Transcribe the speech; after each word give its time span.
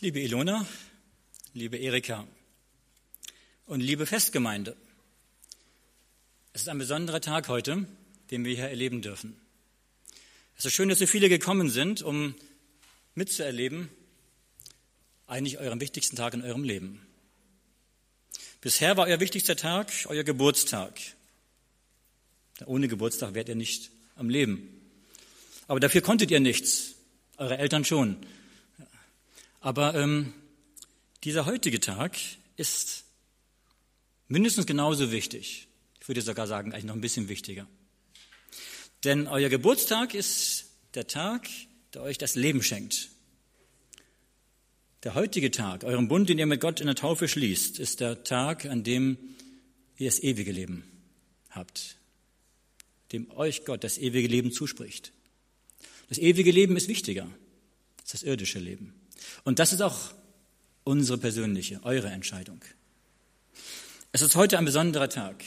Liebe 0.00 0.20
Ilona, 0.20 0.66
liebe 1.54 1.76
Erika 1.76 2.26
und 3.66 3.80
liebe 3.80 4.04
Festgemeinde, 4.04 4.76
es 6.52 6.62
ist 6.62 6.68
ein 6.68 6.78
besonderer 6.78 7.20
Tag 7.20 7.48
heute, 7.48 7.86
den 8.30 8.44
wir 8.44 8.54
hier 8.54 8.68
erleben 8.68 9.00
dürfen. 9.00 9.36
Es 10.56 10.64
ist 10.64 10.72
schön, 10.72 10.88
dass 10.88 10.98
so 10.98 11.06
viele 11.06 11.28
gekommen 11.28 11.70
sind, 11.70 12.02
um 12.02 12.34
mitzuerleben, 13.14 13.90
eigentlich 15.28 15.58
euren 15.58 15.80
wichtigsten 15.80 16.16
Tag 16.16 16.34
in 16.34 16.42
eurem 16.42 16.64
Leben. 16.64 17.06
Bisher 18.60 18.96
war 18.96 19.06
euer 19.06 19.20
wichtigster 19.20 19.56
Tag 19.56 19.92
euer 20.06 20.24
Geburtstag. 20.24 20.98
Ohne 22.66 22.88
Geburtstag 22.88 23.34
wärt 23.34 23.48
ihr 23.48 23.56
nicht 23.56 23.90
am 24.16 24.28
Leben. 24.28 24.68
Aber 25.68 25.78
dafür 25.78 26.00
konntet 26.00 26.30
ihr 26.32 26.40
nichts, 26.40 26.94
eure 27.36 27.58
Eltern 27.58 27.84
schon. 27.84 28.16
Aber 29.62 29.94
ähm, 29.94 30.34
dieser 31.22 31.46
heutige 31.46 31.78
Tag 31.78 32.18
ist 32.56 33.04
mindestens 34.26 34.66
genauso 34.66 35.12
wichtig. 35.12 35.68
Ich 36.00 36.08
würde 36.08 36.20
sogar 36.20 36.48
sagen, 36.48 36.72
eigentlich 36.72 36.84
noch 36.84 36.96
ein 36.96 37.00
bisschen 37.00 37.28
wichtiger. 37.28 37.68
Denn 39.04 39.28
euer 39.28 39.48
Geburtstag 39.48 40.14
ist 40.14 40.66
der 40.94 41.06
Tag, 41.06 41.48
der 41.94 42.02
euch 42.02 42.18
das 42.18 42.34
Leben 42.34 42.62
schenkt. 42.62 43.10
Der 45.04 45.14
heutige 45.14 45.52
Tag, 45.52 45.84
euren 45.84 46.08
Bund, 46.08 46.28
den 46.28 46.40
ihr 46.40 46.46
mit 46.46 46.60
Gott 46.60 46.80
in 46.80 46.86
der 46.86 46.96
Taufe 46.96 47.28
schließt, 47.28 47.78
ist 47.78 48.00
der 48.00 48.24
Tag, 48.24 48.66
an 48.66 48.82
dem 48.82 49.16
ihr 49.96 50.08
das 50.08 50.20
ewige 50.20 50.50
Leben 50.50 50.82
habt, 51.50 51.98
dem 53.12 53.30
euch 53.30 53.64
Gott 53.64 53.84
das 53.84 53.96
ewige 53.96 54.26
Leben 54.26 54.50
zuspricht. 54.50 55.12
Das 56.08 56.18
ewige 56.18 56.50
Leben 56.50 56.76
ist 56.76 56.88
wichtiger 56.88 57.28
als 58.00 58.10
das 58.10 58.22
irdische 58.24 58.58
Leben. 58.58 59.01
Und 59.44 59.58
das 59.58 59.72
ist 59.72 59.82
auch 59.82 59.98
unsere 60.84 61.18
persönliche, 61.18 61.80
eure 61.84 62.08
Entscheidung. 62.08 62.60
Es 64.12 64.20
ist 64.20 64.34
heute 64.34 64.58
ein 64.58 64.64
besonderer 64.64 65.08
Tag. 65.08 65.42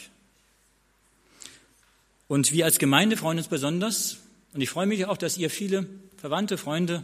Und 2.27 2.51
wir 2.51 2.65
als 2.65 2.79
Gemeinde 2.79 3.17
freuen 3.17 3.37
uns 3.37 3.47
besonders. 3.47 4.17
Und 4.53 4.61
ich 4.61 4.69
freue 4.69 4.87
mich 4.87 5.05
auch, 5.05 5.17
dass 5.17 5.37
ihr 5.37 5.49
viele 5.49 5.87
Verwandte, 6.17 6.57
Freunde 6.57 7.03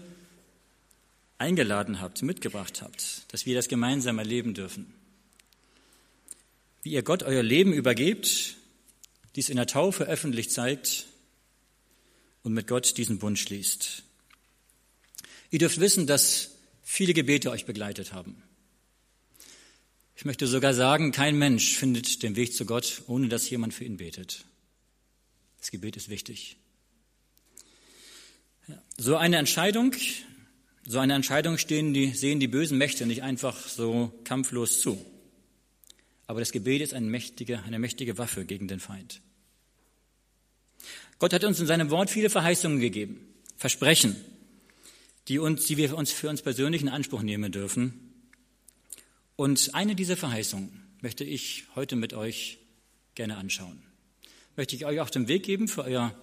eingeladen 1.38 2.02
habt, 2.02 2.22
mitgebracht 2.22 2.82
habt, 2.82 3.32
dass 3.34 3.46
wir 3.46 3.56
das 3.56 3.68
gemeinsam 3.68 4.20
erleben 4.20 4.54
dürfen. 4.54 4.94
Wie 6.84 6.92
ihr 6.94 7.04
Gott 7.04 7.24
euer 7.24 7.44
Leben 7.44 7.74
übergebt, 7.74 8.56
dies 9.36 9.50
in 9.50 9.58
der 9.58 9.68
Taufe 9.68 10.06
öffentlich 10.06 10.50
zeigt 10.50 11.06
und 12.44 12.54
mit 12.54 12.68
Gott 12.68 12.98
diesen 12.98 13.20
Bund 13.20 13.38
schließt. 13.38 14.04
Ihr 15.52 15.60
dürft 15.60 15.80
wissen, 15.80 16.08
dass 16.08 16.51
viele 16.92 17.14
Gebete 17.14 17.52
euch 17.52 17.64
begleitet 17.64 18.12
haben. 18.12 18.44
Ich 20.14 20.26
möchte 20.26 20.46
sogar 20.46 20.74
sagen, 20.74 21.14
kein 21.14 21.38
Mensch 21.38 21.78
findet 21.78 22.22
den 22.22 22.36
Weg 22.36 22.54
zu 22.54 22.66
Gott, 22.66 23.04
ohne 23.08 23.30
dass 23.30 23.50
jemand 23.50 23.74
für 23.74 23.86
ihn 23.86 23.96
betet. 23.96 24.44
Das 25.58 25.72
Gebet 25.72 25.96
ist 25.96 26.10
wichtig. 26.10 26.58
So 28.98 29.16
eine 29.16 29.38
Entscheidung, 29.38 29.96
so 30.86 31.00
eine 31.00 31.14
Entscheidung 31.14 31.58
stehen 31.58 31.94
die, 31.94 32.12
sehen 32.12 32.42
die 32.42 32.50
bösen 32.50 32.78
Mächte 32.78 33.06
nicht 33.06 33.24
einfach 33.24 33.70
so 33.70 34.14
kampflos 34.26 34.82
zu. 34.82 35.04
Aber 36.28 36.42
das 36.42 36.52
Gebet 36.52 36.82
ist 36.82 36.94
eine 36.94 37.08
mächtige, 37.08 37.64
eine 37.64 37.80
mächtige 37.80 38.18
Waffe 38.18 38.44
gegen 38.44 38.68
den 38.68 38.82
Feind. 38.82 39.22
Gott 41.20 41.32
hat 41.32 41.46
uns 41.46 41.58
in 41.62 41.68
seinem 41.68 41.90
Wort 41.90 42.10
viele 42.10 42.30
Verheißungen 42.30 42.82
gegeben, 42.82 43.34
Versprechen, 43.56 44.18
die, 45.28 45.40
uns, 45.40 45.66
die 45.66 45.78
wir 45.78 45.96
uns 45.98 46.12
für 46.12 46.30
uns 46.30 46.42
persönlich 46.42 46.82
in 46.82 46.90
Anspruch 46.90 47.22
nehmen 47.22 47.52
dürfen. 47.52 48.14
Und 49.36 49.74
eine 49.74 49.96
dieser 49.96 50.18
Verheißungen 50.18 50.70
möchte 51.02 51.24
ich 51.24 51.66
heute 51.76 51.96
mit 51.96 52.14
euch 52.14 52.60
gerne 53.16 53.38
anschauen. 53.38 53.82
Möchte 54.56 54.76
ich 54.76 54.86
euch 54.86 55.00
auf 55.00 55.12
den 55.12 55.28
Weg 55.28 55.44
geben 55.44 55.68
für 55.68 55.84
euer 55.84 56.16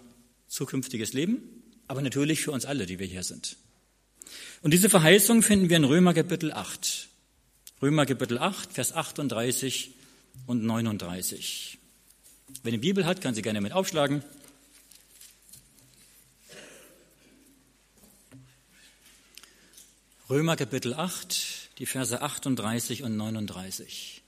zukünftiges 0.49 1.13
Leben, 1.13 1.43
aber 1.87 2.03
natürlich 2.03 2.41
für 2.41 2.53
uns 2.53 2.65
alle, 2.65 2.87
die 2.87 2.99
wir 2.99 3.07
hier 3.07 3.23
sind. 3.23 3.57
Und 4.63 4.73
diese 4.73 4.91
Verheißung 4.91 5.43
finden 5.43 5.69
wir 5.69 5.77
in 5.77 5.85
Römer 5.85 6.15
Kapitel 6.15 6.53
8. 6.53 7.09
Römer 7.81 8.07
Kapitel 8.07 8.39
8, 8.39 8.73
Vers 8.73 8.93
38 8.93 9.93
und 10.47 10.65
39. 10.65 11.79
Wer 12.63 12.73
eine 12.73 12.79
Bibel 12.79 13.07
hat, 13.07 13.21
kann 13.21 13.35
sie 13.35 13.43
gerne 13.43 13.61
mit 13.61 13.73
aufschlagen. 13.73 14.23
Römer 20.31 20.57
Kapitel 20.57 20.93
8, 20.93 21.79
die 21.79 21.87
Verse 21.87 22.21
38 22.21 23.03
und 23.03 23.17
39. 23.17 24.23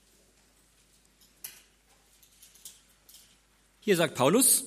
Hier 3.81 3.97
sagt 3.97 4.15
Paulus, 4.15 4.65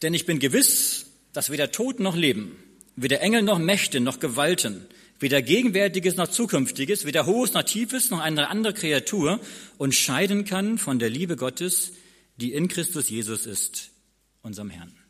denn 0.00 0.14
ich 0.14 0.24
bin 0.24 0.38
gewiss, 0.38 1.10
dass 1.34 1.50
weder 1.50 1.72
Tod 1.72 2.00
noch 2.00 2.16
Leben, 2.16 2.56
weder 2.96 3.20
Engel 3.20 3.42
noch 3.42 3.58
Mächte 3.58 4.00
noch 4.00 4.18
Gewalten, 4.18 4.86
weder 5.20 5.42
Gegenwärtiges 5.42 6.16
noch 6.16 6.28
Zukünftiges, 6.28 7.04
weder 7.04 7.26
Hohes 7.26 7.52
noch 7.52 7.64
Tiefes 7.64 8.08
noch 8.08 8.20
eine 8.20 8.48
andere 8.48 8.72
Kreatur 8.72 9.40
uns 9.76 9.94
scheiden 9.94 10.46
kann 10.46 10.78
von 10.78 10.98
der 10.98 11.10
Liebe 11.10 11.36
Gottes, 11.36 11.92
die 12.38 12.54
in 12.54 12.68
Christus 12.68 13.10
Jesus 13.10 13.44
ist, 13.44 13.90
unserem 14.40 14.70
Herrn. 14.70 15.03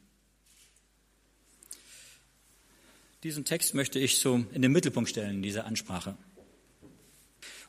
Diesen 3.24 3.46
Text 3.46 3.72
möchte 3.72 3.98
ich 3.98 4.18
so 4.18 4.44
in 4.52 4.60
den 4.60 4.70
Mittelpunkt 4.70 5.08
stellen, 5.08 5.42
diese 5.42 5.64
Ansprache. 5.64 6.14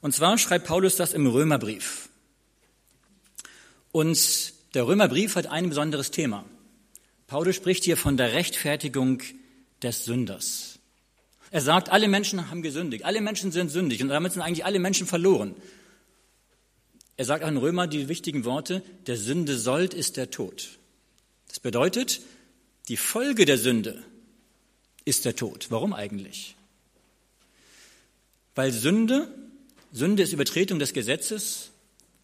Und 0.01 0.13
zwar 0.13 0.37
schreibt 0.37 0.67
Paulus 0.67 0.97
das 0.97 1.13
im 1.13 1.27
Römerbrief. 1.27 2.09
Und 3.93 4.53
der 4.73 4.85
Römerbrief 4.85 5.37
hat 5.37 5.47
ein 5.47 5.69
besonderes 5.69 6.11
Thema. 6.11 6.43
Paulus 7.27 7.55
spricht 7.55 7.85
hier 7.85 7.95
von 7.95 8.17
der 8.17 8.33
Rechtfertigung 8.33 9.21
des 9.81 10.03
Sünders. 10.03 10.77
Er 11.51 11.61
sagt, 11.61 11.87
alle 11.87 12.09
Menschen 12.09 12.49
haben 12.51 12.61
gesündigt, 12.61 13.05
alle 13.05 13.21
Menschen 13.21 13.53
sind 13.53 13.69
sündig 13.69 14.03
und 14.03 14.09
damit 14.09 14.33
sind 14.33 14.41
eigentlich 14.41 14.65
alle 14.65 14.79
Menschen 14.79 15.07
verloren. 15.07 15.55
Er 17.15 17.23
sagt 17.23 17.45
auch 17.45 17.49
in 17.49 17.55
Römer 17.55 17.87
die 17.87 18.09
wichtigen 18.09 18.43
Worte, 18.43 18.83
der 19.07 19.15
Sünde 19.15 19.57
sollt 19.57 19.93
ist 19.93 20.17
der 20.17 20.31
Tod. 20.31 20.79
Das 21.47 21.61
bedeutet, 21.61 22.19
die 22.89 22.97
Folge 22.97 23.45
der 23.45 23.57
Sünde 23.57 24.03
ist 25.05 25.23
der 25.23 25.35
Tod. 25.35 25.67
Warum 25.69 25.93
eigentlich? 25.93 26.55
Weil 28.55 28.71
Sünde, 28.71 29.33
Sünde 29.91 30.23
ist 30.23 30.33
Übertretung 30.33 30.79
des 30.79 30.93
Gesetzes, 30.93 31.71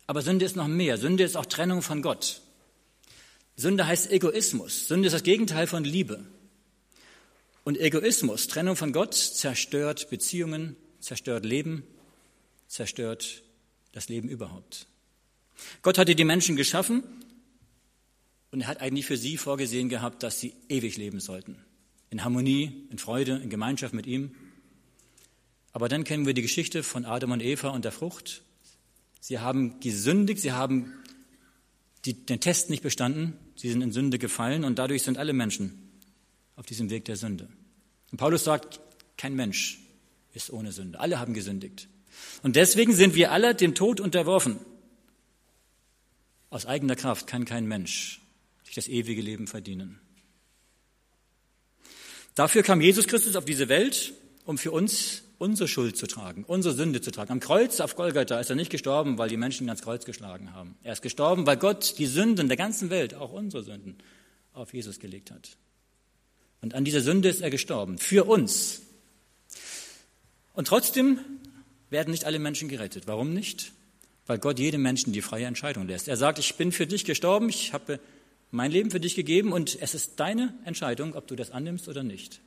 aber 0.08 0.22
Sünde 0.22 0.46
ist 0.46 0.56
noch 0.56 0.68
mehr. 0.68 0.98
Sünde 0.98 1.24
ist 1.24 1.38
auch 1.38 1.46
Trennung 1.46 1.82
von 1.82 2.02
Gott. 2.02 2.42
Sünde 3.56 3.86
heißt 3.86 4.12
Egoismus. 4.12 4.88
Sünde 4.88 5.08
ist 5.08 5.14
das 5.14 5.24
Gegenteil 5.24 5.68
von 5.68 5.84
Liebe. 5.84 6.26
Und 7.64 7.80
Egoismus, 7.80 8.48
Trennung 8.48 8.76
von 8.76 8.92
Gott, 8.92 9.14
zerstört 9.14 10.10
Beziehungen, 10.10 10.76
zerstört 11.00 11.46
Leben, 11.46 11.84
zerstört 12.68 13.44
das 13.92 14.10
Leben 14.10 14.30
überhaupt. 14.30 14.88
Gott 15.84 16.00
hatte 16.00 16.16
die 16.16 16.24
Menschen 16.24 16.56
geschaffen 16.56 17.04
und 18.50 18.62
er 18.62 18.68
hat 18.68 18.82
eigentlich 18.82 19.06
für 19.06 19.18
sie 19.18 19.38
vorgesehen 19.38 19.90
gehabt, 19.90 20.24
dass 20.24 20.40
sie 20.40 20.56
ewig 20.70 20.98
leben 20.98 21.20
sollten 21.20 21.64
in 22.12 22.24
Harmonie, 22.24 22.86
in 22.92 23.00
Freude, 23.00 23.38
in 23.38 23.50
Gemeinschaft 23.50 23.94
mit 23.94 24.06
ihm. 24.06 24.36
Aber 25.74 25.90
dann 25.90 26.04
kennen 26.04 26.28
wir 26.28 26.34
die 26.34 26.42
Geschichte 26.42 26.84
von 26.84 27.06
Adam 27.06 27.32
und 27.32 27.42
Eva 27.42 27.70
und 27.70 27.86
der 27.86 27.92
Frucht. 27.92 28.44
Sie 29.22 29.40
haben 29.40 29.80
gesündigt, 29.80 30.42
sie 30.42 30.52
haben 30.52 30.94
die, 32.06 32.14
den 32.14 32.42
Test 32.42 32.70
nicht 32.70 32.84
bestanden, 32.84 33.38
sie 33.56 33.70
sind 33.70 33.82
in 33.82 33.92
Sünde 33.92 34.20
gefallen 34.20 34.66
und 34.66 34.78
dadurch 34.78 35.04
sind 35.04 35.18
alle 35.18 35.34
Menschen 35.34 35.92
auf 36.56 36.66
diesem 36.66 36.90
Weg 36.90 37.06
der 37.06 37.16
Sünde. 37.16 37.48
Und 38.12 38.18
Paulus 38.18 38.44
sagt, 38.44 38.82
kein 39.18 39.36
Mensch 39.36 39.80
ist 40.34 40.52
ohne 40.52 40.74
Sünde. 40.74 41.00
Alle 41.00 41.20
haben 41.20 41.34
gesündigt. 41.34 41.88
Und 42.44 42.58
deswegen 42.58 42.94
sind 42.94 43.16
wir 43.16 43.32
alle 43.32 43.56
dem 43.56 43.74
Tod 43.74 44.02
unterworfen. 44.02 44.60
Aus 46.50 46.66
eigener 46.66 46.98
Kraft 46.98 47.28
kann 47.28 47.46
kein 47.46 47.68
Mensch 47.68 48.22
sich 48.66 48.76
das 48.76 48.90
ewige 48.90 49.22
Leben 49.22 49.48
verdienen. 49.48 50.01
Dafür 52.36 52.64
kam 52.64 52.82
Jesus 52.82 53.08
Christus 53.08 53.36
auf 53.36 53.46
diese 53.46 53.70
Welt, 53.70 54.14
um 54.46 54.58
für 54.58 54.72
uns 54.72 55.24
unsere 55.38 55.68
Schuld 55.68 55.98
zu 55.98 56.08
tragen, 56.08 56.44
unsere 56.44 56.76
Sünde 56.76 57.02
zu 57.02 57.12
tragen. 57.12 57.32
Am 57.32 57.40
Kreuz 57.40 57.80
auf 57.80 57.96
Golgatha 57.96 58.40
ist 58.40 58.50
er 58.50 58.56
nicht 58.56 58.70
gestorben, 58.70 59.18
weil 59.18 59.28
die 59.28 59.38
Menschen 59.38 59.66
ihn 59.66 59.70
ans 59.70 59.82
Kreuz 59.82 60.06
geschlagen 60.06 60.54
haben. 60.54 60.76
Er 60.84 60.94
ist 60.94 61.02
gestorben, 61.02 61.48
weil 61.48 61.58
Gott 61.58 61.98
die 61.98 62.06
Sünden 62.06 62.48
der 62.48 62.58
ganzen 62.58 62.90
Welt, 62.90 63.16
auch 63.16 63.32
unsere 63.32 63.64
Sünden, 63.64 63.98
auf 64.54 64.74
Jesus 64.74 65.00
gelegt 65.00 65.32
hat. 65.32 65.58
Und 66.62 66.76
an 66.76 66.86
dieser 66.86 67.02
Sünde 67.02 67.28
ist 67.28 67.42
er 67.42 67.50
gestorben, 67.50 67.98
für 67.98 68.26
uns. 68.26 68.84
Und 70.54 70.68
trotzdem 70.68 71.20
werden 71.90 72.12
nicht 72.12 72.26
alle 72.26 72.38
Menschen 72.38 72.70
gerettet. 72.70 73.08
Warum 73.08 73.34
nicht? 73.34 73.72
Weil 74.28 74.38
Gott 74.38 74.60
jedem 74.60 74.84
Menschen 74.84 75.12
die 75.12 75.22
freie 75.22 75.46
Entscheidung 75.46 75.88
lässt. 75.88 76.08
Er 76.08 76.18
sagt, 76.18 76.38
ich 76.38 76.56
bin 76.56 76.72
für 76.72 76.86
dich 76.86 77.04
gestorben, 77.04 77.50
ich 77.50 77.74
habe 77.74 78.00
mein 78.52 78.72
Leben 78.72 78.92
für 78.92 79.00
dich 79.00 79.16
gegeben 79.16 79.54
und 79.54 79.82
es 79.82 79.96
ist 79.96 80.20
deine 80.20 80.54
Entscheidung, 80.66 81.16
ob 81.16 81.28
du 81.28 81.36
das 81.36 81.52
annimmst 81.52 81.88
oder 81.88 82.04
nicht. 82.04 82.42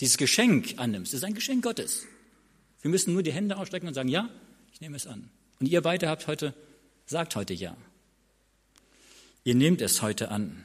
Dieses 0.00 0.16
Geschenk 0.16 0.74
annimmst, 0.78 1.12
ist 1.12 1.24
ein 1.24 1.34
Geschenk 1.34 1.62
Gottes. 1.62 2.06
Wir 2.80 2.90
müssen 2.90 3.12
nur 3.12 3.22
die 3.22 3.32
Hände 3.32 3.58
ausstrecken 3.58 3.86
und 3.86 3.94
sagen, 3.94 4.08
ja, 4.08 4.30
ich 4.72 4.80
nehme 4.80 4.96
es 4.96 5.06
an. 5.06 5.30
Und 5.60 5.66
ihr 5.66 5.82
beide 5.82 6.08
habt 6.08 6.26
heute, 6.26 6.54
sagt 7.04 7.36
heute 7.36 7.52
ja. 7.52 7.76
Ihr 9.44 9.54
nehmt 9.54 9.82
es 9.82 10.00
heute 10.00 10.30
an. 10.30 10.64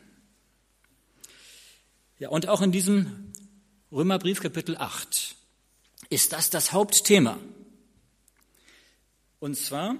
Ja, 2.18 2.30
und 2.30 2.48
auch 2.48 2.62
in 2.62 2.72
diesem 2.72 3.34
Römerbrief 3.92 4.40
Kapitel 4.40 4.78
8 4.78 5.36
ist 6.10 6.32
das 6.32 6.50
das 6.50 6.72
Hauptthema. 6.72 7.38
Und 9.40 9.58
zwar 9.58 9.98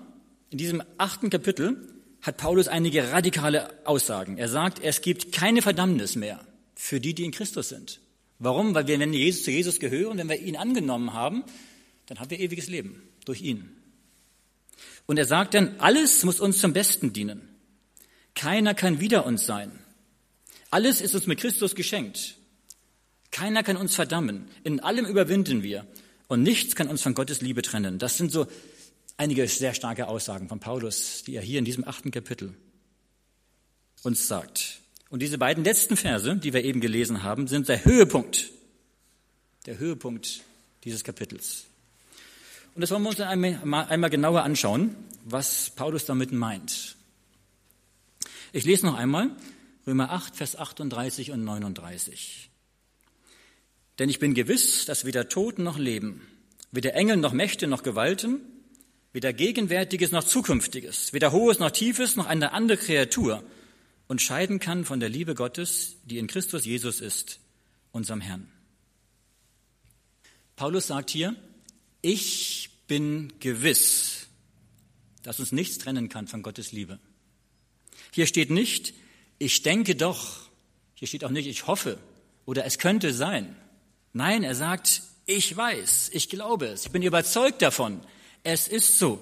in 0.50 0.58
diesem 0.58 0.82
achten 0.98 1.30
Kapitel 1.30 1.95
hat 2.26 2.38
Paulus 2.38 2.68
einige 2.68 3.12
radikale 3.12 3.70
Aussagen. 3.86 4.38
Er 4.40 4.50
sagt, 4.50 4.80
es 4.82 5.02
gibt 5.02 5.32
keine 5.32 5.62
Verdammnis 5.62 6.16
mehr 6.16 6.40
für 6.74 7.00
die, 7.00 7.14
die 7.14 7.24
in 7.24 7.32
Christus 7.32 7.70
sind. 7.70 8.00
Warum? 8.40 8.74
Weil 8.74 8.88
wir, 8.88 9.00
wenn 9.00 9.12
wir 9.12 9.20
Jesus, 9.20 9.44
zu 9.44 9.52
Jesus 9.52 9.80
gehören, 9.80 10.18
wenn 10.18 10.28
wir 10.28 10.40
ihn 10.40 10.58
angenommen 10.58 11.14
haben, 11.14 11.44
dann 12.08 12.20
haben 12.20 12.32
wir 12.32 12.40
ewiges 12.40 12.68
Leben 12.68 13.04
durch 13.26 13.42
ihn. 13.42 13.70
Und 15.06 15.18
er 15.18 15.26
sagt 15.26 15.54
dann, 15.54 15.76
alles 15.80 16.24
muss 16.24 16.40
uns 16.40 16.60
zum 16.60 16.74
Besten 16.74 17.14
dienen. 17.14 17.48
Keiner 18.34 18.74
kann 18.74 19.00
wider 19.00 19.26
uns 19.26 19.46
sein. 19.46 19.72
Alles 20.72 21.02
ist 21.02 21.14
uns 21.14 21.28
mit 21.28 21.40
Christus 21.40 21.76
geschenkt. 21.76 22.38
Keiner 23.30 23.62
kann 23.62 23.78
uns 23.78 23.96
verdammen. 23.96 24.48
In 24.64 24.80
allem 24.80 25.06
überwinden 25.06 25.62
wir. 25.62 25.86
Und 26.28 26.42
nichts 26.42 26.76
kann 26.76 26.88
uns 26.88 27.04
von 27.04 27.14
Gottes 27.14 27.42
Liebe 27.42 27.62
trennen. 27.62 28.00
Das 28.00 28.18
sind 28.18 28.32
so 28.32 28.48
einige 29.18 29.48
sehr 29.48 29.74
starke 29.74 30.08
Aussagen 30.08 30.50
von 30.50 30.60
Paulus, 30.60 31.24
die 31.24 31.36
er 31.36 31.42
hier 31.42 31.60
in 31.60 31.66
diesem 31.66 31.88
achten 31.88 32.12
Kapitel 32.12 32.54
uns 34.04 34.28
sagt. 34.28 34.80
Und 35.10 35.22
diese 35.22 35.38
beiden 35.38 35.64
letzten 35.64 35.98
Verse, 35.98 36.36
die 36.38 36.54
wir 36.54 36.64
eben 36.64 36.82
gelesen 36.82 37.24
haben, 37.24 37.48
sind 37.48 37.70
der 37.70 37.86
Höhepunkt, 37.86 38.52
der 39.66 39.78
Höhepunkt 39.78 40.42
dieses 40.84 41.04
Kapitels. 41.04 41.66
Und 42.76 42.82
das 42.82 42.92
wollen 42.92 43.04
wir 43.04 43.10
uns 43.10 43.22
einmal, 43.22 43.88
einmal 43.88 44.10
genauer 44.10 44.44
anschauen, 44.44 44.96
was 45.24 45.70
Paulus 45.72 46.06
damit 46.06 46.32
meint. 46.32 46.96
Ich 48.52 48.66
lese 48.66 48.86
noch 48.86 48.96
einmal 48.96 49.32
Römer 49.88 50.12
8, 50.12 50.36
Vers 50.36 50.56
38 50.56 51.32
und 51.32 51.44
39. 51.44 52.50
Denn 54.00 54.10
ich 54.10 54.20
bin 54.20 54.34
gewiss, 54.34 54.86
dass 54.86 55.06
weder 55.06 55.30
Tod 55.30 55.60
noch 55.60 55.78
Leben, 55.78 56.22
weder 56.72 56.96
Engel 56.96 57.18
noch 57.18 57.34
Mächte 57.34 57.68
noch 57.68 57.84
Gewalten, 57.84 58.42
weder 59.16 59.32
Gegenwärtiges 59.32 60.12
noch 60.12 60.26
Zukünftiges, 60.26 61.14
weder 61.14 61.32
Hohes 61.32 61.58
noch 61.58 61.72
Tiefes 61.72 62.18
noch 62.18 62.26
eine 62.26 62.52
andere 62.52 62.76
Kreatur 62.76 63.46
und 64.10 64.22
scheiden 64.22 64.60
kann 64.60 64.84
von 64.84 65.00
der 65.00 65.08
Liebe 65.08 65.36
Gottes, 65.36 65.96
die 66.04 66.18
in 66.18 66.28
Christus 66.28 66.66
Jesus 66.66 67.00
ist, 67.00 67.40
unserem 67.94 68.20
Herrn. 68.20 68.52
Paulus 70.58 70.88
sagt 70.88 71.12
hier, 71.12 71.34
ich 72.02 72.72
bin 72.88 73.32
gewiss, 73.40 74.28
dass 75.24 75.40
uns 75.40 75.54
nichts 75.54 75.78
trennen 75.78 76.10
kann 76.10 76.28
von 76.28 76.44
Gottes 76.44 76.74
Liebe. 76.74 77.00
Hier 78.12 78.28
steht 78.28 78.50
nicht, 78.50 78.96
ich 79.40 79.62
denke 79.62 79.96
doch, 79.96 80.50
hier 80.94 81.08
steht 81.08 81.24
auch 81.24 81.32
nicht, 81.32 81.48
ich 81.48 81.68
hoffe 81.68 82.00
oder 82.46 82.66
es 82.66 82.80
könnte 82.80 83.14
sein. 83.14 83.56
Nein, 84.12 84.44
er 84.44 84.56
sagt, 84.56 85.04
ich 85.26 85.56
weiß, 85.56 86.10
ich 86.12 86.28
glaube 86.28 86.66
es, 86.66 86.88
ich 86.88 86.92
bin 86.92 87.02
überzeugt 87.02 87.62
davon, 87.62 88.02
es 88.46 88.68
ist 88.68 89.00
so. 89.00 89.20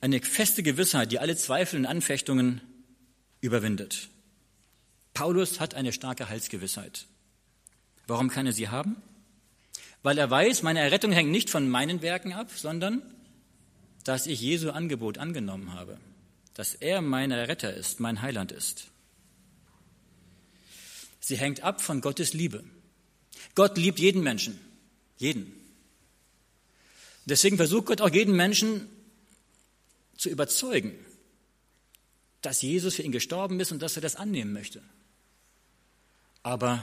Eine 0.00 0.20
feste 0.20 0.62
Gewissheit, 0.62 1.10
die 1.12 1.20
alle 1.20 1.36
Zweifel 1.36 1.78
und 1.78 1.86
Anfechtungen 1.86 2.60
überwindet. 3.40 4.08
Paulus 5.14 5.60
hat 5.60 5.74
eine 5.74 5.92
starke 5.92 6.28
Heilsgewissheit. 6.28 7.06
Warum 8.06 8.28
kann 8.28 8.46
er 8.46 8.52
sie 8.52 8.68
haben? 8.68 8.96
Weil 10.02 10.18
er 10.18 10.30
weiß, 10.30 10.62
meine 10.62 10.80
Errettung 10.80 11.12
hängt 11.12 11.30
nicht 11.30 11.50
von 11.50 11.68
meinen 11.68 12.02
Werken 12.02 12.32
ab, 12.32 12.50
sondern 12.54 13.02
dass 14.04 14.26
ich 14.26 14.40
Jesu 14.40 14.70
Angebot 14.70 15.18
angenommen 15.18 15.72
habe, 15.72 15.98
dass 16.54 16.74
er 16.74 17.00
mein 17.00 17.30
Retter 17.30 17.72
ist, 17.74 18.00
mein 18.00 18.22
Heiland 18.22 18.52
ist. 18.52 18.88
Sie 21.20 21.36
hängt 21.36 21.62
ab 21.62 21.80
von 21.80 22.00
Gottes 22.00 22.32
Liebe. 22.32 22.64
Gott 23.54 23.76
liebt 23.76 23.98
jeden 23.98 24.22
Menschen, 24.22 24.58
jeden. 25.18 25.52
Deswegen 27.28 27.56
versucht 27.56 27.86
Gott 27.86 28.00
auch 28.00 28.10
jeden 28.10 28.34
Menschen 28.34 28.88
zu 30.16 30.28
überzeugen, 30.30 30.94
dass 32.42 32.62
Jesus 32.62 32.94
für 32.94 33.02
ihn 33.02 33.12
gestorben 33.12 33.60
ist 33.60 33.72
und 33.72 33.82
dass 33.82 33.96
er 33.96 34.02
das 34.02 34.16
annehmen 34.16 34.52
möchte. 34.52 34.82
Aber 36.42 36.82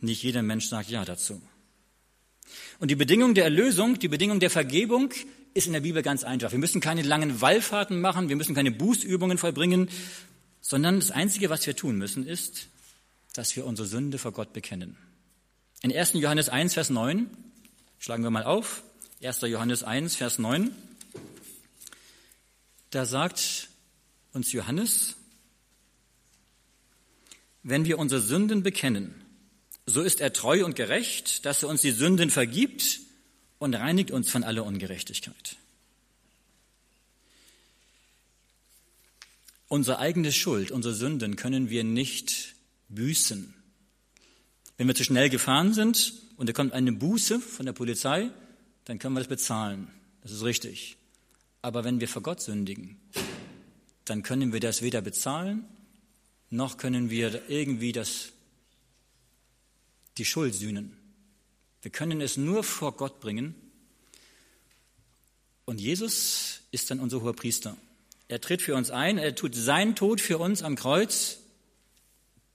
nicht 0.00 0.22
jeder 0.22 0.42
Mensch 0.42 0.66
sagt 0.66 0.90
Ja 0.90 1.04
dazu. 1.04 1.40
Und 2.78 2.90
die 2.90 2.96
Bedingung 2.96 3.34
der 3.34 3.44
Erlösung, 3.44 3.98
die 3.98 4.08
Bedingung 4.08 4.40
der 4.40 4.50
Vergebung 4.50 5.12
ist 5.54 5.66
in 5.66 5.72
der 5.72 5.80
Bibel 5.80 6.02
ganz 6.02 6.24
einfach. 6.24 6.52
Wir 6.52 6.58
müssen 6.58 6.80
keine 6.80 7.02
langen 7.02 7.40
Wallfahrten 7.40 8.00
machen, 8.00 8.28
wir 8.28 8.36
müssen 8.36 8.54
keine 8.54 8.70
Bußübungen 8.70 9.38
vollbringen, 9.38 9.88
sondern 10.60 11.00
das 11.00 11.10
Einzige, 11.10 11.50
was 11.50 11.66
wir 11.66 11.76
tun 11.76 11.96
müssen, 11.96 12.26
ist, 12.26 12.68
dass 13.34 13.54
wir 13.56 13.66
unsere 13.66 13.86
Sünde 13.86 14.18
vor 14.18 14.32
Gott 14.32 14.52
bekennen. 14.52 14.96
In 15.82 15.94
1. 15.94 16.14
Johannes 16.14 16.48
1, 16.48 16.74
Vers 16.74 16.90
9, 16.90 17.28
schlagen 17.98 18.22
wir 18.22 18.30
mal 18.30 18.44
auf, 18.44 18.82
1. 19.20 19.40
Johannes 19.40 19.82
1, 19.82 20.14
Vers 20.14 20.38
9. 20.38 20.70
Da 22.90 23.04
sagt 23.04 23.68
uns 24.32 24.52
Johannes, 24.52 25.16
wenn 27.64 27.84
wir 27.84 27.98
unsere 27.98 28.20
Sünden 28.20 28.62
bekennen, 28.62 29.14
so 29.86 30.02
ist 30.02 30.20
er 30.20 30.32
treu 30.32 30.64
und 30.64 30.76
gerecht, 30.76 31.44
dass 31.44 31.64
er 31.64 31.68
uns 31.68 31.80
die 31.80 31.90
Sünden 31.90 32.30
vergibt 32.30 33.00
und 33.58 33.74
reinigt 33.74 34.12
uns 34.12 34.30
von 34.30 34.44
aller 34.44 34.64
Ungerechtigkeit. 34.64 35.56
Unsere 39.66 39.98
eigene 39.98 40.30
Schuld, 40.30 40.70
unsere 40.70 40.94
Sünden 40.94 41.34
können 41.34 41.70
wir 41.70 41.82
nicht 41.82 42.54
büßen. 42.88 43.52
Wenn 44.76 44.86
wir 44.86 44.94
zu 44.94 45.02
schnell 45.02 45.28
gefahren 45.28 45.74
sind 45.74 46.12
und 46.36 46.48
da 46.48 46.52
kommt 46.52 46.72
eine 46.72 46.92
Buße 46.92 47.40
von 47.40 47.66
der 47.66 47.72
Polizei, 47.72 48.30
dann 48.88 48.98
können 48.98 49.14
wir 49.14 49.20
das 49.20 49.28
bezahlen. 49.28 49.90
Das 50.22 50.32
ist 50.32 50.42
richtig. 50.42 50.96
Aber 51.60 51.84
wenn 51.84 52.00
wir 52.00 52.08
vor 52.08 52.22
Gott 52.22 52.40
sündigen, 52.40 52.98
dann 54.06 54.22
können 54.22 54.54
wir 54.54 54.60
das 54.60 54.80
weder 54.80 55.02
bezahlen, 55.02 55.64
noch 56.48 56.78
können 56.78 57.10
wir 57.10 57.50
irgendwie 57.50 57.92
das, 57.92 58.32
die 60.16 60.24
Schuld 60.24 60.54
sühnen. 60.54 60.96
Wir 61.82 61.90
können 61.90 62.22
es 62.22 62.38
nur 62.38 62.64
vor 62.64 62.96
Gott 62.96 63.20
bringen. 63.20 63.54
Und 65.66 65.82
Jesus 65.82 66.62
ist 66.70 66.90
dann 66.90 66.98
unser 66.98 67.20
hoher 67.20 67.36
Priester. 67.36 67.76
Er 68.28 68.40
tritt 68.40 68.62
für 68.62 68.74
uns 68.74 68.90
ein, 68.90 69.18
er 69.18 69.34
tut 69.34 69.54
seinen 69.54 69.96
Tod 69.96 70.22
für 70.22 70.38
uns 70.38 70.62
am 70.62 70.76
Kreuz, 70.76 71.40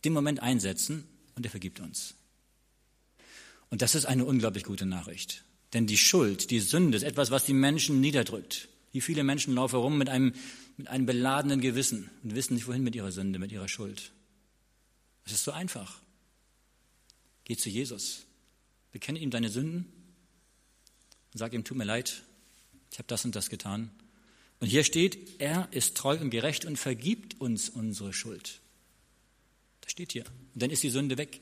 den 0.03 0.13
Moment 0.13 0.41
einsetzen 0.41 1.07
und 1.35 1.45
er 1.45 1.51
vergibt 1.51 1.79
uns. 1.79 2.15
Und 3.69 3.83
das 3.83 3.93
ist 3.93 4.05
eine 4.05 4.25
unglaublich 4.25 4.63
gute 4.63 4.87
Nachricht. 4.87 5.43
Denn 5.73 5.87
die 5.87 5.97
Schuld, 5.97 6.51
die 6.51 6.59
Sünde 6.59 6.95
ist 6.95 7.03
etwas, 7.03 7.31
was 7.31 7.45
die 7.45 7.53
Menschen 7.53 7.99
niederdrückt. 7.99 8.69
Wie 8.91 9.01
viele 9.01 9.23
Menschen 9.23 9.55
laufen 9.55 9.75
herum 9.75 9.97
mit 9.97 10.07
einem, 10.07 10.33
mit 10.77 10.87
einem 10.87 11.05
beladenen 11.05 11.61
Gewissen 11.61 12.11
und 12.23 12.35
wissen 12.35 12.53
nicht, 12.53 12.67
wohin 12.67 12.83
mit 12.83 12.95
ihrer 12.95 13.11
Sünde, 13.11 13.39
mit 13.39 13.51
ihrer 13.51 13.67
Schuld. 13.67 14.11
Es 15.25 15.31
ist 15.31 15.43
so 15.43 15.51
einfach. 15.51 15.99
Geh 17.45 17.57
zu 17.57 17.69
Jesus, 17.69 18.25
bekenne 18.91 19.19
ihm 19.19 19.31
deine 19.31 19.49
Sünden 19.49 19.91
und 21.33 21.37
sag 21.37 21.53
ihm, 21.53 21.63
tut 21.63 21.77
mir 21.77 21.83
leid, 21.83 22.23
ich 22.91 22.99
habe 22.99 23.07
das 23.07 23.25
und 23.25 23.35
das 23.35 23.49
getan. 23.49 23.89
Und 24.59 24.67
hier 24.67 24.83
steht, 24.83 25.41
er 25.41 25.67
ist 25.71 25.97
treu 25.97 26.17
und 26.19 26.29
gerecht 26.29 26.63
und 26.63 26.77
vergibt 26.77 27.41
uns 27.41 27.67
unsere 27.67 28.13
Schuld. 28.13 28.61
Das 29.81 29.91
steht 29.91 30.13
hier. 30.13 30.23
Und 30.53 30.61
dann 30.61 30.69
ist 30.69 30.83
die 30.83 30.89
Sünde 30.89 31.17
weg. 31.17 31.41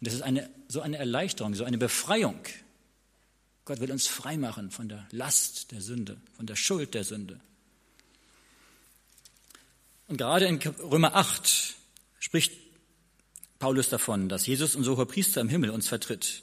Und 0.00 0.06
das 0.06 0.14
ist 0.14 0.22
eine, 0.22 0.50
so 0.66 0.80
eine 0.80 0.96
Erleichterung, 0.96 1.54
so 1.54 1.64
eine 1.64 1.78
Befreiung. 1.78 2.40
Gott 3.70 3.78
will 3.78 3.92
uns 3.92 4.08
freimachen 4.08 4.72
von 4.72 4.88
der 4.88 5.06
Last 5.12 5.70
der 5.70 5.80
Sünde, 5.80 6.20
von 6.36 6.44
der 6.44 6.56
Schuld 6.56 6.92
der 6.92 7.04
Sünde. 7.04 7.38
Und 10.08 10.16
gerade 10.16 10.46
in 10.46 10.56
Römer 10.56 11.14
8 11.14 11.76
spricht 12.18 12.50
Paulus 13.60 13.88
davon, 13.88 14.28
dass 14.28 14.44
Jesus, 14.48 14.74
unser 14.74 14.96
hoher 14.96 15.06
Priester 15.06 15.40
im 15.40 15.48
Himmel, 15.48 15.70
uns 15.70 15.86
vertritt. 15.86 16.42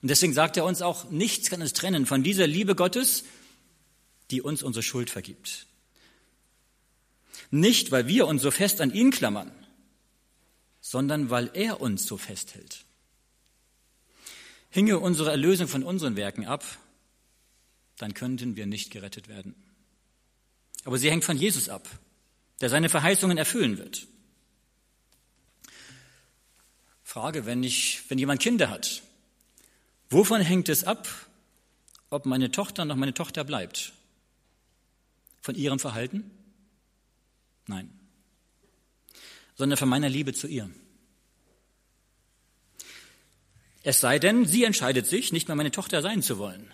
Und 0.00 0.12
deswegen 0.12 0.32
sagt 0.32 0.56
er 0.56 0.64
uns 0.64 0.80
auch, 0.80 1.10
nichts 1.10 1.50
kann 1.50 1.60
uns 1.60 1.72
trennen 1.72 2.06
von 2.06 2.22
dieser 2.22 2.46
Liebe 2.46 2.76
Gottes, 2.76 3.24
die 4.30 4.40
uns 4.40 4.62
unsere 4.62 4.84
Schuld 4.84 5.10
vergibt. 5.10 5.66
Nicht, 7.50 7.90
weil 7.90 8.06
wir 8.06 8.28
uns 8.28 8.42
so 8.42 8.52
fest 8.52 8.80
an 8.80 8.94
ihn 8.94 9.10
klammern, 9.10 9.50
sondern 10.80 11.30
weil 11.30 11.50
er 11.54 11.80
uns 11.80 12.06
so 12.06 12.16
festhält. 12.16 12.83
Hinge 14.74 14.98
unsere 14.98 15.30
Erlösung 15.30 15.68
von 15.68 15.84
unseren 15.84 16.16
Werken 16.16 16.46
ab, 16.46 16.64
dann 17.98 18.12
könnten 18.12 18.56
wir 18.56 18.66
nicht 18.66 18.90
gerettet 18.90 19.28
werden. 19.28 19.54
Aber 20.84 20.98
sie 20.98 21.10
hängt 21.10 21.24
von 21.24 21.36
Jesus 21.36 21.68
ab, 21.68 21.88
der 22.60 22.68
seine 22.68 22.88
Verheißungen 22.88 23.38
erfüllen 23.38 23.78
wird. 23.78 24.06
Frage, 27.04 27.46
wenn, 27.46 27.62
ich, 27.62 28.02
wenn 28.08 28.18
jemand 28.18 28.42
Kinder 28.42 28.68
hat, 28.68 29.02
Wovon 30.10 30.40
hängt 30.40 30.68
es 30.68 30.84
ab, 30.84 31.08
ob 32.08 32.26
meine 32.26 32.50
Tochter 32.52 32.84
noch 32.84 32.96
meine 32.96 33.14
Tochter 33.14 33.42
bleibt? 33.42 33.92
Von 35.40 35.54
ihrem 35.54 35.78
Verhalten? 35.78 36.30
Nein. 37.66 37.90
Sondern 39.56 39.76
von 39.76 39.88
meiner 39.88 40.08
Liebe 40.08 40.32
zu 40.32 40.46
ihr. 40.46 40.70
Es 43.84 44.00
sei 44.00 44.18
denn, 44.18 44.46
sie 44.46 44.64
entscheidet 44.64 45.06
sich, 45.06 45.30
nicht 45.30 45.46
mehr 45.46 45.56
meine 45.56 45.70
Tochter 45.70 46.00
sein 46.00 46.22
zu 46.22 46.38
wollen. 46.38 46.72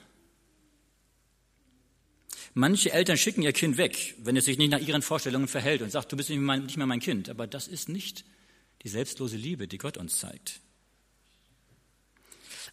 Manche 2.55 2.93
Eltern 2.93 3.17
schicken 3.17 3.43
ihr 3.43 3.52
Kind 3.52 3.76
weg, 3.76 4.14
wenn 4.19 4.37
es 4.37 4.45
sich 4.45 4.59
nicht 4.59 4.71
nach 4.71 4.81
ihren 4.81 5.02
Vorstellungen 5.02 5.49
verhält 5.49 5.83
und 5.83 5.90
sagt, 5.90 6.12
du 6.12 6.17
bist 6.17 6.31
nicht 6.31 6.76
mehr 6.76 6.87
mein 6.87 7.00
Kind. 7.00 7.29
Aber 7.29 7.49
das 7.49 7.67
ist 7.67 7.88
nicht 7.88 8.25
die 8.83 8.88
selbstlose 8.88 9.37
Liebe, 9.37 9.67
die 9.67 9.79
Gott 9.79 9.97
uns 9.97 10.21
zeigt. 10.21 10.61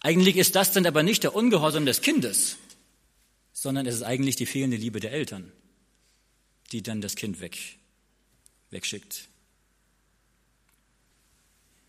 Eigentlich 0.02 0.38
ist 0.38 0.56
das 0.56 0.72
dann 0.72 0.86
aber 0.86 1.02
nicht 1.02 1.24
der 1.24 1.34
Ungehorsam 1.36 1.88
des 1.88 2.02
Kindes, 2.02 2.58
sondern 3.54 3.88
es 3.88 3.96
ist 3.96 4.04
eigentlich 4.04 4.36
die 4.36 4.46
fehlende 4.46 4.78
Liebe 4.78 5.00
der 5.00 5.14
Eltern, 5.14 5.52
die 6.72 6.84
dann 6.84 7.02
das 7.02 7.16
Kind 7.16 7.40
weg, 7.40 7.58
wegschickt. 8.70 9.30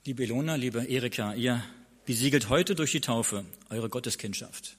Liebe 0.07 0.23
Ilona, 0.25 0.55
liebe 0.55 0.85
Erika, 0.85 1.35
ihr 1.35 1.63
besiegelt 2.09 2.49
heute 2.49 2.75
durch 2.75 2.93
die 2.93 3.03
Taufe 3.03 3.45
eure 3.69 3.91
Gotteskindschaft. 3.91 4.79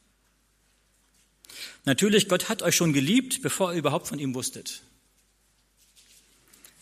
Natürlich, 1.85 2.27
Gott 2.27 2.49
hat 2.49 2.63
euch 2.63 2.75
schon 2.75 2.91
geliebt, 2.91 3.43
bevor 3.43 3.71
ihr 3.71 3.77
überhaupt 3.77 4.07
von 4.07 4.17
ihm 4.17 4.33
wusstet. 4.33 4.81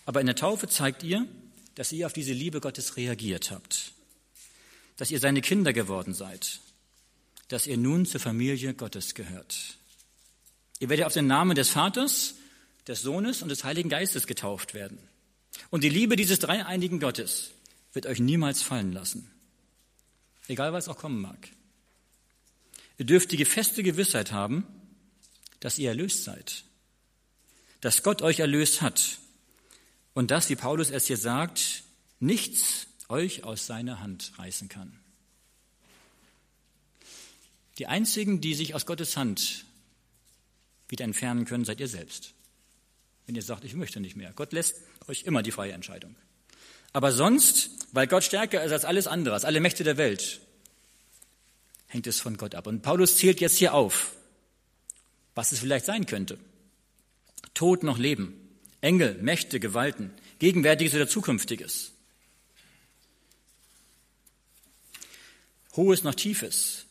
Aber 0.06 0.22
in 0.22 0.26
der 0.26 0.38
Taufe 0.38 0.70
zeigt 0.70 1.04
ihr, 1.04 1.28
dass 1.76 1.92
ihr 1.92 2.06
auf 2.06 2.14
diese 2.14 2.32
Liebe 2.32 2.62
Gottes 2.62 2.96
reagiert 2.96 3.52
habt, 3.52 3.92
dass 4.96 5.12
ihr 5.12 5.20
seine 5.20 5.42
Kinder 5.42 5.74
geworden 5.74 6.14
seid, 6.14 6.62
dass 7.50 7.68
ihr 7.68 7.76
nun 7.76 8.06
zur 8.06 8.22
Familie 8.22 8.74
Gottes 8.74 9.16
gehört. 9.16 9.78
Ihr 10.80 10.88
werdet 10.88 11.08
auf 11.08 11.14
den 11.14 11.28
Namen 11.28 11.58
des 11.58 11.72
Vaters, 11.72 12.36
des 12.88 13.02
Sohnes 13.02 13.42
und 13.42 13.50
des 13.50 13.66
Heiligen 13.66 13.90
Geistes 13.90 14.28
getauft 14.28 14.74
werden. 14.74 14.98
Und 15.72 15.84
die 15.84 15.90
Liebe 15.90 16.16
dieses 16.16 16.40
dreieinigen 16.40 17.02
Gottes 17.02 17.52
wird 17.92 18.06
euch 18.06 18.22
niemals 18.22 18.62
fallen 18.62 18.94
lassen, 18.94 19.30
egal 20.48 20.74
was 20.74 20.88
auch 20.88 20.98
kommen 20.98 21.22
mag. 21.22 21.50
Ihr 22.98 23.06
dürft 23.06 23.32
die 23.32 23.46
feste 23.46 23.84
Gewissheit 23.84 24.32
haben, 24.32 24.66
dass 25.60 25.78
ihr 25.78 25.90
erlöst 25.90 26.24
seid, 26.24 26.64
dass 27.82 28.04
Gott 28.04 28.22
euch 28.22 28.40
erlöst 28.40 28.82
hat 28.82 29.20
und 30.14 30.32
dass, 30.32 30.50
wie 30.50 30.56
Paulus 30.56 30.90
es 30.90 31.08
hier 31.08 31.18
sagt, 31.18 31.84
nichts 32.20 32.88
euch 33.10 33.44
aus 33.44 33.68
seiner 33.68 34.00
Hand 34.00 34.34
reißen 34.38 34.70
kann. 34.70 35.00
Die 37.78 37.88
einzigen, 37.88 38.42
die 38.42 38.56
sich 38.56 38.74
aus 38.74 38.86
Gottes 38.86 39.18
Hand 39.18 39.66
wieder 40.90 41.06
entfernen 41.06 41.46
können, 41.46 41.66
seid 41.66 41.80
ihr 41.80 41.88
selbst. 41.88 42.34
Wenn 43.26 43.36
ihr 43.36 43.44
sagt, 43.44 43.64
ich 43.64 43.74
möchte 43.74 44.00
nicht 44.00 44.16
mehr. 44.16 44.34
Gott 44.34 44.54
lässt 44.54 44.78
euch 45.08 45.24
immer 45.24 45.44
die 45.44 45.52
freie 45.52 45.74
Entscheidung. 45.74 46.16
Aber 46.94 47.12
sonst, 47.12 47.70
weil 47.92 48.08
Gott 48.08 48.24
stärker 48.24 48.64
ist 48.64 48.72
als 48.72 48.86
alles 48.86 49.08
andere, 49.08 49.34
als 49.36 49.46
alle 49.46 49.60
Mächte 49.60 49.84
der 49.84 49.98
Welt, 49.98 50.42
hängt 51.88 52.08
es 52.08 52.20
von 52.20 52.38
Gott 52.38 52.56
ab. 52.56 52.68
Und 52.68 52.82
Paulus 52.82 53.18
zählt 53.18 53.40
jetzt 53.40 53.58
hier 53.58 53.74
auf, 53.74 54.14
was 55.36 55.52
es 55.52 55.60
vielleicht 55.60 55.86
sein 55.86 56.06
könnte. 56.06 56.38
Tod 57.54 57.84
noch 57.84 57.98
Leben, 57.98 58.34
Engel, 58.82 59.16
Mächte, 59.22 59.60
Gewalten, 59.60 60.12
Gegenwärtiges 60.40 60.94
oder 60.94 61.08
Zukünftiges. 61.08 61.92
Hohes 65.76 66.04
noch 66.04 66.16
Tiefes 66.16 66.86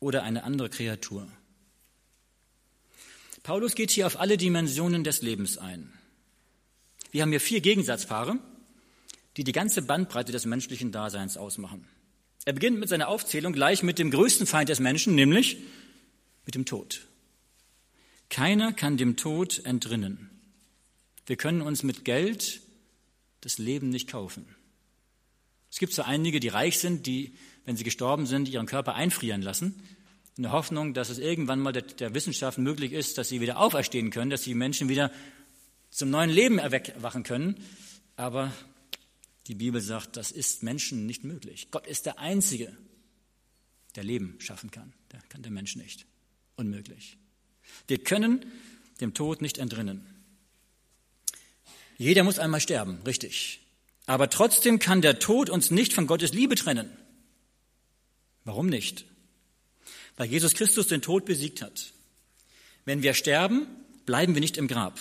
oder 0.00 0.22
eine 0.22 0.44
andere 0.44 0.68
Kreatur. 0.68 1.28
Paulus 3.42 3.74
geht 3.74 3.90
hier 3.90 4.06
auf 4.06 4.20
alle 4.20 4.36
Dimensionen 4.36 5.04
des 5.04 5.22
Lebens 5.22 5.56
ein. 5.56 5.92
Wir 7.10 7.22
haben 7.22 7.30
hier 7.30 7.40
vier 7.40 7.62
Gegensatzpaare, 7.62 8.38
die 9.38 9.44
die 9.44 9.52
ganze 9.52 9.82
Bandbreite 9.82 10.32
des 10.32 10.46
menschlichen 10.46 10.90
Daseins 10.90 11.36
ausmachen. 11.36 11.86
Er 12.44 12.54
beginnt 12.54 12.80
mit 12.80 12.88
seiner 12.88 13.06
Aufzählung 13.06 13.52
gleich 13.52 13.84
mit 13.84 14.00
dem 14.00 14.10
größten 14.10 14.48
Feind 14.48 14.68
des 14.68 14.80
Menschen, 14.80 15.14
nämlich 15.14 15.58
mit 16.44 16.56
dem 16.56 16.64
Tod. 16.64 17.06
Keiner 18.30 18.72
kann 18.72 18.96
dem 18.96 19.16
Tod 19.16 19.64
entrinnen. 19.64 20.28
Wir 21.24 21.36
können 21.36 21.62
uns 21.62 21.84
mit 21.84 22.04
Geld 22.04 22.62
das 23.40 23.58
Leben 23.58 23.90
nicht 23.90 24.10
kaufen. 24.10 24.44
Es 25.70 25.78
gibt 25.78 25.92
so 25.92 26.02
einige, 26.02 26.40
die 26.40 26.48
reich 26.48 26.80
sind, 26.80 27.06
die, 27.06 27.32
wenn 27.64 27.76
sie 27.76 27.84
gestorben 27.84 28.26
sind, 28.26 28.48
ihren 28.48 28.66
Körper 28.66 28.96
einfrieren 28.96 29.42
lassen, 29.42 29.80
in 30.36 30.42
der 30.42 30.52
Hoffnung, 30.52 30.94
dass 30.94 31.10
es 31.10 31.18
irgendwann 31.18 31.60
mal 31.60 31.72
der, 31.72 31.82
der 31.82 32.12
Wissenschaft 32.12 32.58
möglich 32.58 32.92
ist, 32.92 33.18
dass 33.18 33.28
sie 33.28 33.40
wieder 33.40 33.58
auferstehen 33.58 34.10
können, 34.10 34.30
dass 34.30 34.42
die 34.42 34.54
Menschen 34.54 34.88
wieder 34.88 35.12
zum 35.90 36.10
neuen 36.10 36.30
Leben 36.30 36.58
erwachen 36.58 37.22
können. 37.22 37.62
Aber 38.16 38.52
die 39.48 39.54
Bibel 39.54 39.80
sagt, 39.80 40.16
das 40.16 40.30
ist 40.30 40.62
Menschen 40.62 41.06
nicht 41.06 41.24
möglich. 41.24 41.68
Gott 41.70 41.86
ist 41.86 42.04
der 42.04 42.18
Einzige, 42.18 42.76
der 43.94 44.04
Leben 44.04 44.36
schaffen 44.40 44.70
kann. 44.70 44.92
Der 45.10 45.20
kann 45.30 45.42
der 45.42 45.50
Mensch 45.50 45.74
nicht. 45.74 46.04
Unmöglich. 46.56 47.16
Wir 47.86 47.98
können 47.98 48.44
dem 49.00 49.14
Tod 49.14 49.40
nicht 49.40 49.58
entrinnen. 49.58 50.06
Jeder 51.96 52.24
muss 52.24 52.38
einmal 52.38 52.60
sterben, 52.60 53.00
richtig. 53.06 53.60
Aber 54.06 54.28
trotzdem 54.28 54.78
kann 54.78 55.00
der 55.00 55.18
Tod 55.18 55.50
uns 55.50 55.70
nicht 55.70 55.92
von 55.94 56.06
Gottes 56.06 56.32
Liebe 56.32 56.54
trennen. 56.54 56.90
Warum 58.44 58.66
nicht? 58.66 59.06
Weil 60.16 60.28
Jesus 60.28 60.54
Christus 60.54 60.88
den 60.88 61.02
Tod 61.02 61.24
besiegt 61.24 61.62
hat. 61.62 61.92
Wenn 62.84 63.02
wir 63.02 63.14
sterben, 63.14 63.66
bleiben 64.04 64.34
wir 64.34 64.40
nicht 64.40 64.56
im 64.56 64.68
Grab. 64.68 64.98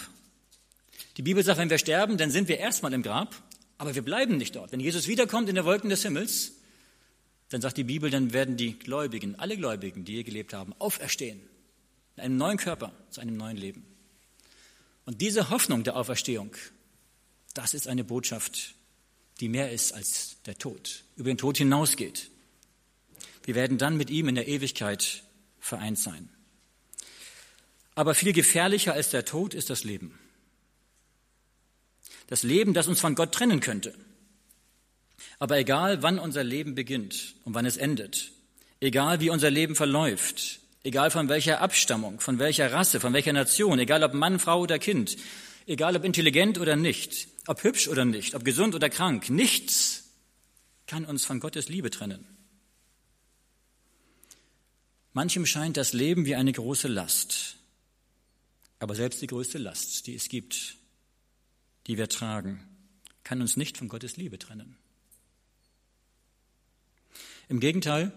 Die 1.18 1.22
Bibel 1.22 1.44
sagt, 1.44 1.60
wenn 1.60 1.70
wir 1.70 1.77
sterben, 1.77 2.18
dann 2.18 2.32
sind 2.32 2.48
wir 2.48 2.58
erstmal 2.58 2.94
im 2.94 3.04
Grab, 3.04 3.36
aber 3.77 3.96
wir 3.96 4.01
bleiben 4.01 4.38
nicht 4.38 4.55
dort. 4.55 4.72
Wenn 4.72 4.79
Jesus 4.79 5.07
wiederkommt 5.07 5.50
in 5.50 5.55
der 5.55 5.65
Wolken 5.65 5.89
des 5.89 6.03
Himmels, 6.03 6.53
dann 7.50 7.62
sagt 7.62 7.77
die 7.77 7.84
Bibel, 7.84 8.10
dann 8.10 8.34
werden 8.34 8.57
die 8.57 8.77
Gläubigen, 8.77 9.36
alle 9.36 9.55
Gläubigen, 9.57 10.03
die 10.03 10.13
hier 10.13 10.24
gelebt 10.24 10.53
haben, 10.53 10.74
auferstehen 10.79 11.39
in 12.17 12.24
einem 12.24 12.38
neuen 12.38 12.57
Körper, 12.57 12.91
zu 13.12 13.22
einem 13.22 13.38
neuen 13.38 13.57
Leben. 13.57 13.86
Und 15.05 15.22
diese 15.22 15.50
Hoffnung 15.50 15.84
der 15.84 15.96
Auferstehung, 15.96 16.55
das 17.53 17.74
ist 17.74 17.88
eine 17.88 18.03
Botschaft, 18.03 18.75
die 19.39 19.50
mehr 19.50 19.72
ist 19.72 19.93
als 19.93 20.38
der 20.46 20.57
Tod, 20.57 21.03
über 21.15 21.29
den 21.29 21.38
Tod 21.38 21.57
hinausgeht. 21.57 22.29
Wir 23.43 23.55
werden 23.55 23.77
dann 23.77 23.96
mit 23.96 24.10
ihm 24.10 24.27
in 24.27 24.36
der 24.36 24.48
Ewigkeit 24.48 25.24
vereint 25.60 26.00
sein. 26.00 26.29
Aber 27.96 28.13
viel 28.13 28.34
gefährlicher 28.34 28.93
als 28.93 29.12
der 29.12 29.25
Tod 29.25 29.53
ist 29.53 29.69
das 29.69 29.84
Leben. 29.84 30.19
Das 32.27 32.43
Leben, 32.43 32.74
das 32.74 32.88
uns 32.88 33.00
von 33.00 33.15
Gott 33.15 33.34
trennen 33.34 33.60
könnte. 33.60 33.93
Aber 35.39 35.57
egal, 35.57 36.03
wann 36.03 36.19
unser 36.19 36.43
Leben 36.43 36.75
beginnt 36.75 37.36
und 37.46 37.53
wann 37.53 37.65
es 37.65 37.77
endet, 37.77 38.31
egal 38.79 39.19
wie 39.19 39.29
unser 39.29 39.50
Leben 39.50 39.75
verläuft, 39.75 40.60
egal 40.84 41.12
von 41.12 41.29
welcher 41.29 41.62
Abstammung, 41.62 42.19
von 42.19 42.39
welcher 42.39 42.72
Rasse, 42.72 43.00
von 43.00 43.13
welcher 43.13 43.34
Nation, 43.34 43.79
egal 43.79 44.03
ob 44.03 44.13
Mann, 44.13 44.39
Frau 44.39 44.62
oder 44.62 44.79
Kind, 44.79 45.17
egal 45.65 45.96
ob 45.96 46.03
intelligent 46.03 46.60
oder 46.60 46.75
nicht, 46.75 47.27
ob 47.48 47.63
hübsch 47.63 47.88
oder 47.88 48.05
nicht, 48.05 48.36
ob 48.36 48.43
gesund 48.43 48.75
oder 48.75 48.89
krank, 48.89 49.29
nichts 49.29 50.05
kann 50.88 51.05
uns 51.05 51.25
von 51.25 51.39
Gottes 51.39 51.69
Liebe 51.69 51.89
trennen. 51.89 52.25
Manchem 55.13 55.46
scheint 55.46 55.77
das 55.77 55.93
Leben 55.93 56.25
wie 56.25 56.36
eine 56.36 56.53
große 56.53 56.88
Last, 56.88 57.57
aber 58.79 58.96
selbst 58.96 59.22
die 59.22 59.27
größte 59.27 59.57
Last, 59.57 60.07
die 60.07 60.15
es 60.15 60.29
gibt, 60.29 60.76
die 61.88 61.98
wir 61.98 62.10
tragen, 62.10 62.63
kann 63.24 63.41
uns 63.41 63.58
nicht 63.58 63.77
von 63.77 63.88
Gottes 63.88 64.17
Liebe 64.17 64.38
trennen. 64.38 64.77
Im 67.50 67.60
Gegenteil, 67.60 68.12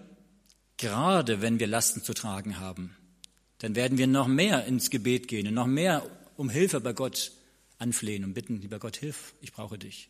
Gerade 0.80 1.42
wenn 1.42 1.60
wir 1.60 1.66
Lasten 1.66 2.02
zu 2.02 2.14
tragen 2.14 2.58
haben, 2.58 2.96
dann 3.58 3.74
werden 3.74 3.98
wir 3.98 4.06
noch 4.06 4.26
mehr 4.26 4.64
ins 4.64 4.88
Gebet 4.88 5.28
gehen 5.28 5.46
und 5.46 5.52
noch 5.52 5.66
mehr 5.66 6.10
um 6.38 6.48
Hilfe 6.48 6.80
bei 6.80 6.94
Gott 6.94 7.32
anflehen 7.76 8.24
und 8.24 8.32
bitten, 8.32 8.62
lieber 8.62 8.78
Gott, 8.78 8.96
hilf, 8.96 9.34
ich 9.42 9.52
brauche 9.52 9.76
dich. 9.76 10.08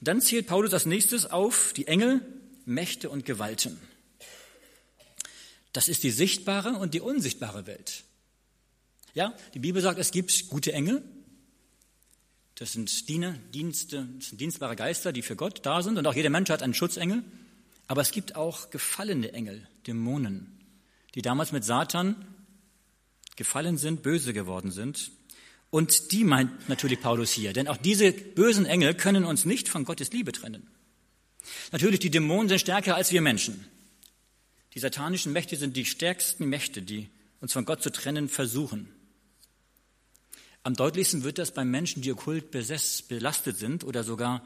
Dann 0.00 0.22
zählt 0.22 0.46
Paulus 0.46 0.72
als 0.72 0.86
nächstes 0.86 1.26
auf 1.26 1.74
die 1.74 1.88
Engel, 1.88 2.22
Mächte 2.64 3.10
und 3.10 3.26
Gewalten. 3.26 3.78
Das 5.74 5.90
ist 5.90 6.04
die 6.04 6.10
sichtbare 6.10 6.70
und 6.70 6.94
die 6.94 7.02
unsichtbare 7.02 7.66
Welt. 7.66 8.04
Ja, 9.14 9.34
die 9.54 9.58
Bibel 9.58 9.82
sagt, 9.82 9.98
es 9.98 10.10
gibt 10.10 10.48
gute 10.48 10.72
Engel. 10.72 11.02
Das 12.54 12.72
sind 12.72 13.08
Diener, 13.08 13.36
Dienste, 13.54 14.08
das 14.18 14.30
sind 14.30 14.40
dienstbare 14.40 14.74
Geister, 14.74 15.12
die 15.12 15.22
für 15.22 15.36
Gott 15.36 15.60
da 15.64 15.82
sind. 15.82 15.96
Und 15.96 16.06
auch 16.06 16.14
jeder 16.14 16.30
Mensch 16.30 16.50
hat 16.50 16.62
einen 16.62 16.74
Schutzengel. 16.74 17.22
Aber 17.86 18.02
es 18.02 18.10
gibt 18.10 18.36
auch 18.36 18.70
gefallene 18.70 19.32
Engel, 19.32 19.66
Dämonen, 19.86 20.58
die 21.14 21.22
damals 21.22 21.52
mit 21.52 21.64
Satan 21.64 22.16
gefallen 23.36 23.78
sind, 23.78 24.02
böse 24.02 24.32
geworden 24.32 24.70
sind. 24.70 25.10
Und 25.70 26.12
die 26.12 26.24
meint 26.24 26.68
natürlich 26.68 27.00
Paulus 27.00 27.30
hier, 27.30 27.52
denn 27.52 27.68
auch 27.68 27.76
diese 27.76 28.12
bösen 28.12 28.66
Engel 28.66 28.94
können 28.94 29.24
uns 29.24 29.44
nicht 29.44 29.68
von 29.68 29.84
Gottes 29.84 30.12
Liebe 30.12 30.32
trennen. 30.32 30.66
Natürlich, 31.72 32.00
die 32.00 32.10
Dämonen 32.10 32.48
sind 32.48 32.60
stärker 32.60 32.94
als 32.94 33.12
wir 33.12 33.22
Menschen. 33.22 33.66
Die 34.74 34.80
satanischen 34.80 35.32
Mächte 35.32 35.56
sind 35.56 35.76
die 35.76 35.84
stärksten 35.84 36.48
Mächte, 36.48 36.82
die 36.82 37.08
uns 37.40 37.52
von 37.52 37.64
Gott 37.64 37.82
zu 37.82 37.90
trennen 37.90 38.28
versuchen. 38.28 38.92
Am 40.68 40.74
deutlichsten 40.74 41.24
wird 41.24 41.38
das 41.38 41.52
bei 41.52 41.64
Menschen, 41.64 42.02
die 42.02 42.12
okkult 42.12 42.50
belastet 42.50 43.56
sind 43.56 43.84
oder 43.84 44.04
sogar 44.04 44.44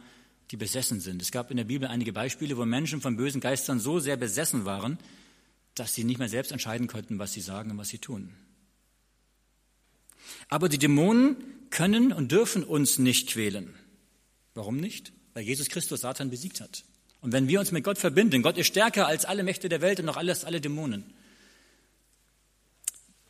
die 0.53 0.57
besessen 0.57 1.01
sind. 1.01 1.21
Es 1.21 1.33
gab 1.33 1.51
in 1.51 1.57
der 1.57 1.65
Bibel 1.65 1.89
einige 1.89 2.13
Beispiele, 2.13 2.57
wo 2.57 2.65
Menschen 2.65 3.01
von 3.01 3.17
bösen 3.17 3.41
Geistern 3.41 3.81
so 3.81 3.99
sehr 3.99 4.17
besessen 4.17 4.65
waren, 4.65 4.99
dass 5.75 5.95
sie 5.95 6.05
nicht 6.05 6.19
mehr 6.19 6.29
selbst 6.29 6.53
entscheiden 6.53 6.87
konnten, 6.87 7.19
was 7.19 7.33
sie 7.33 7.41
sagen 7.41 7.73
und 7.73 7.79
was 7.79 7.89
sie 7.89 7.99
tun. 7.99 8.33
Aber 10.49 10.69
die 10.69 10.79
Dämonen 10.79 11.39
können 11.71 12.13
und 12.13 12.31
dürfen 12.31 12.63
uns 12.63 13.01
nicht 13.01 13.31
quälen. 13.31 13.75
Warum 14.55 14.77
nicht? 14.77 15.13
Weil 15.35 15.43
Jesus 15.43 15.71
Christus 15.71 16.03
Satan 16.03 16.31
besiegt 16.31 16.61
hat. 16.61 16.85
Und 17.21 17.33
wenn 17.33 17.49
wir 17.49 17.59
uns 17.59 17.73
mit 17.73 17.83
Gott 17.83 17.99
verbinden, 17.99 18.43
Gott 18.43 18.59
ist 18.59 18.69
stärker 18.69 19.09
als 19.09 19.25
alle 19.25 19.43
Mächte 19.43 19.69
der 19.69 19.81
Welt 19.81 19.99
und 19.99 20.07
noch 20.07 20.19
alles, 20.19 20.45
alle 20.45 20.61
Dämonen. 20.61 21.03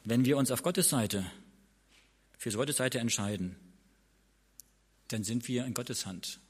Wenn 0.05 0.27
wir 0.27 0.37
uns 0.37 0.51
auf 0.51 0.63
Gottes 0.63 0.91
Seite, 0.91 1.25
für 2.43 2.51
Gottes 2.51 2.79
Seite 2.79 2.99
entscheiden, 2.99 3.55
dann 5.07 5.23
sind 5.23 5.47
wir 5.47 5.65
in 5.65 5.75
Gottes 5.75 6.07
Hand. 6.07 6.41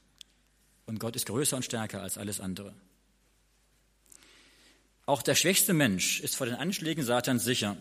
Und 0.87 0.99
Gott 0.99 1.15
ist 1.15 1.27
größer 1.27 1.55
und 1.55 1.63
stärker 1.63 2.01
als 2.01 2.17
alles 2.17 2.39
andere. 2.39 2.73
Auch 5.05 5.21
der 5.21 5.35
schwächste 5.35 5.73
Mensch 5.73 6.19
ist 6.21 6.35
vor 6.35 6.47
den 6.47 6.55
Anschlägen 6.55 7.03
Satans 7.03 7.43
sicher, 7.43 7.77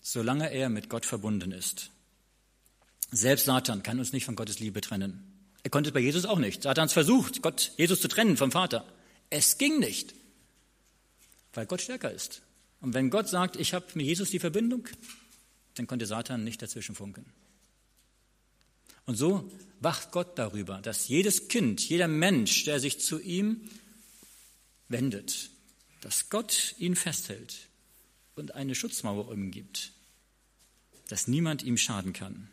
solange 0.00 0.52
er 0.52 0.68
mit 0.68 0.88
Gott 0.88 1.04
verbunden 1.04 1.50
ist. 1.50 1.90
Selbst 3.10 3.46
Satan 3.46 3.82
kann 3.82 3.98
uns 3.98 4.12
nicht 4.12 4.26
von 4.26 4.36
Gottes 4.36 4.60
Liebe 4.60 4.80
trennen. 4.80 5.24
Er 5.64 5.70
konnte 5.70 5.90
es 5.90 5.94
bei 5.94 5.98
Jesus 5.98 6.24
auch 6.24 6.38
nicht. 6.38 6.62
Satans 6.62 6.92
versucht, 6.92 7.42
Gott, 7.42 7.72
Jesus 7.76 8.00
zu 8.00 8.06
trennen 8.06 8.36
vom 8.36 8.52
Vater. 8.52 8.86
Es 9.28 9.58
ging 9.58 9.80
nicht, 9.80 10.14
weil 11.52 11.66
Gott 11.66 11.80
stärker 11.80 12.12
ist. 12.12 12.42
Und 12.80 12.94
wenn 12.94 13.10
Gott 13.10 13.28
sagt, 13.28 13.56
ich 13.56 13.74
habe 13.74 13.86
mit 13.94 14.06
Jesus 14.06 14.30
die 14.30 14.38
Verbindung, 14.38 14.86
dann 15.74 15.88
konnte 15.88 16.06
Satan 16.06 16.44
nicht 16.44 16.62
dazwischen 16.62 16.94
funken. 16.94 17.26
Und 19.06 19.16
so 19.16 19.50
wacht 19.80 20.10
Gott 20.10 20.38
darüber, 20.38 20.80
dass 20.82 21.08
jedes 21.08 21.48
Kind, 21.48 21.88
jeder 21.88 22.08
Mensch, 22.08 22.64
der 22.64 22.80
sich 22.80 23.00
zu 23.00 23.20
ihm 23.20 23.68
wendet, 24.88 25.50
dass 26.00 26.28
Gott 26.28 26.74
ihn 26.78 26.96
festhält 26.96 27.68
und 28.34 28.54
eine 28.54 28.74
Schutzmauer 28.74 29.28
umgibt, 29.28 29.92
dass 31.08 31.28
niemand 31.28 31.62
ihm 31.62 31.76
schaden 31.76 32.12
kann, 32.12 32.48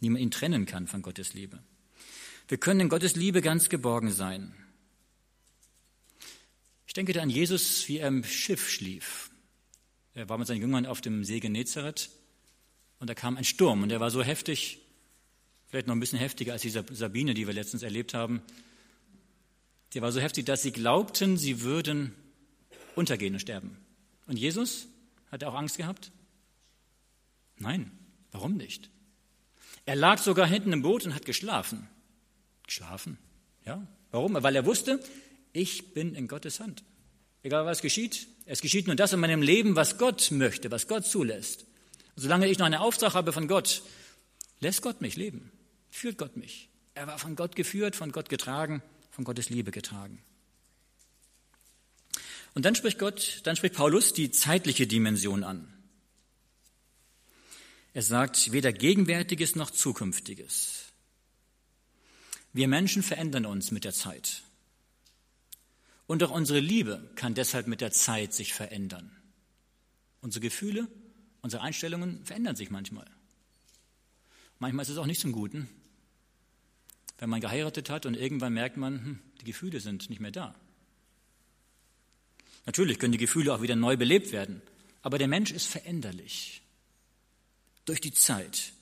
niemand 0.00 0.22
ihn 0.22 0.30
trennen 0.30 0.66
kann 0.66 0.86
von 0.86 1.02
Gottes 1.02 1.34
Liebe. 1.34 1.62
Wir 2.48 2.58
können 2.58 2.80
in 2.80 2.88
Gottes 2.88 3.16
Liebe 3.16 3.40
ganz 3.40 3.68
geborgen 3.68 4.10
sein. 4.10 4.54
Ich 6.86 6.92
denke 6.92 7.12
da 7.12 7.22
an 7.22 7.30
Jesus, 7.30 7.88
wie 7.88 7.98
er 7.98 8.08
im 8.08 8.22
Schiff 8.22 8.70
schlief. 8.70 9.30
Er 10.14 10.28
war 10.28 10.38
mit 10.38 10.46
seinen 10.46 10.60
Jüngern 10.60 10.86
auf 10.86 11.00
dem 11.00 11.24
See 11.24 11.40
Genezareth 11.40 12.10
und 12.98 13.08
da 13.08 13.14
kam 13.14 13.36
ein 13.36 13.44
Sturm 13.44 13.82
und 13.82 13.88
der 13.88 14.00
war 14.00 14.10
so 14.10 14.22
heftig, 14.22 14.83
vielleicht 15.74 15.88
noch 15.88 15.96
ein 15.96 16.00
bisschen 16.00 16.20
heftiger 16.20 16.52
als 16.52 16.62
die 16.62 16.70
Sabine, 16.70 17.34
die 17.34 17.48
wir 17.48 17.52
letztens 17.52 17.82
erlebt 17.82 18.14
haben. 18.14 18.42
Der 19.92 20.02
war 20.02 20.12
so 20.12 20.20
heftig, 20.20 20.46
dass 20.46 20.62
sie 20.62 20.70
glaubten, 20.70 21.36
sie 21.36 21.62
würden 21.62 22.14
untergehen 22.94 23.34
und 23.34 23.40
sterben. 23.40 23.76
Und 24.28 24.36
Jesus, 24.36 24.86
hat 25.32 25.42
er 25.42 25.48
auch 25.48 25.56
Angst 25.56 25.76
gehabt? 25.76 26.12
Nein, 27.56 27.90
warum 28.30 28.56
nicht? 28.56 28.88
Er 29.84 29.96
lag 29.96 30.18
sogar 30.18 30.46
hinten 30.46 30.72
im 30.72 30.82
Boot 30.82 31.06
und 31.06 31.14
hat 31.16 31.24
geschlafen. 31.24 31.88
Geschlafen? 32.68 33.18
Ja. 33.66 33.84
Warum? 34.12 34.40
Weil 34.40 34.54
er 34.54 34.66
wusste, 34.66 35.00
ich 35.52 35.92
bin 35.92 36.14
in 36.14 36.28
Gottes 36.28 36.60
Hand. 36.60 36.84
Egal 37.42 37.66
was 37.66 37.82
geschieht, 37.82 38.28
es 38.46 38.60
geschieht 38.60 38.86
nur 38.86 38.94
das 38.94 39.12
in 39.12 39.18
meinem 39.18 39.42
Leben, 39.42 39.74
was 39.74 39.98
Gott 39.98 40.30
möchte, 40.30 40.70
was 40.70 40.86
Gott 40.86 41.04
zulässt. 41.04 41.64
Und 42.14 42.22
solange 42.22 42.46
ich 42.46 42.58
noch 42.58 42.66
einen 42.66 42.76
Auftrag 42.76 43.14
habe 43.14 43.32
von 43.32 43.48
Gott, 43.48 43.82
lässt 44.60 44.80
Gott 44.80 45.00
mich 45.00 45.16
leben 45.16 45.50
führt 45.94 46.18
Gott 46.18 46.36
mich. 46.36 46.68
Er 46.94 47.06
war 47.06 47.18
von 47.18 47.36
Gott 47.36 47.56
geführt, 47.56 47.96
von 47.96 48.12
Gott 48.12 48.28
getragen, 48.28 48.82
von 49.10 49.24
Gottes 49.24 49.48
Liebe 49.48 49.70
getragen. 49.70 50.22
Und 52.54 52.64
dann 52.64 52.74
spricht 52.74 52.98
Gott, 52.98 53.40
dann 53.44 53.56
spricht 53.56 53.74
Paulus 53.74 54.12
die 54.12 54.30
zeitliche 54.30 54.86
Dimension 54.86 55.44
an. 55.44 55.72
Er 57.92 58.02
sagt, 58.02 58.52
weder 58.52 58.72
Gegenwärtiges 58.72 59.54
noch 59.54 59.70
Zukünftiges. 59.70 60.86
Wir 62.52 62.68
Menschen 62.68 63.02
verändern 63.02 63.46
uns 63.46 63.70
mit 63.70 63.84
der 63.84 63.92
Zeit. 63.92 64.42
Und 66.06 66.22
auch 66.22 66.30
unsere 66.30 66.60
Liebe 66.60 67.10
kann 67.14 67.34
deshalb 67.34 67.66
mit 67.66 67.80
der 67.80 67.92
Zeit 67.92 68.34
sich 68.34 68.52
verändern. 68.52 69.16
Unsere 70.20 70.42
Gefühle, 70.42 70.88
unsere 71.40 71.62
Einstellungen 71.62 72.24
verändern 72.24 72.56
sich 72.56 72.70
manchmal. 72.70 73.08
Manchmal 74.58 74.84
ist 74.84 74.90
es 74.90 74.98
auch 74.98 75.06
nicht 75.06 75.20
zum 75.20 75.32
Guten 75.32 75.68
wenn 77.18 77.30
man 77.30 77.40
geheiratet 77.40 77.90
hat 77.90 78.06
und 78.06 78.14
irgendwann 78.14 78.54
merkt 78.54 78.76
man, 78.76 79.04
hm, 79.04 79.18
die 79.40 79.44
Gefühle 79.44 79.80
sind 79.80 80.10
nicht 80.10 80.20
mehr 80.20 80.30
da. 80.30 80.54
Natürlich 82.66 82.98
können 82.98 83.12
die 83.12 83.18
Gefühle 83.18 83.54
auch 83.54 83.62
wieder 83.62 83.76
neu 83.76 83.96
belebt 83.96 84.32
werden, 84.32 84.62
aber 85.02 85.18
der 85.18 85.28
Mensch 85.28 85.50
ist 85.52 85.66
veränderlich 85.66 86.62
durch 87.84 88.00
die 88.00 88.12
Zeit. 88.12 88.72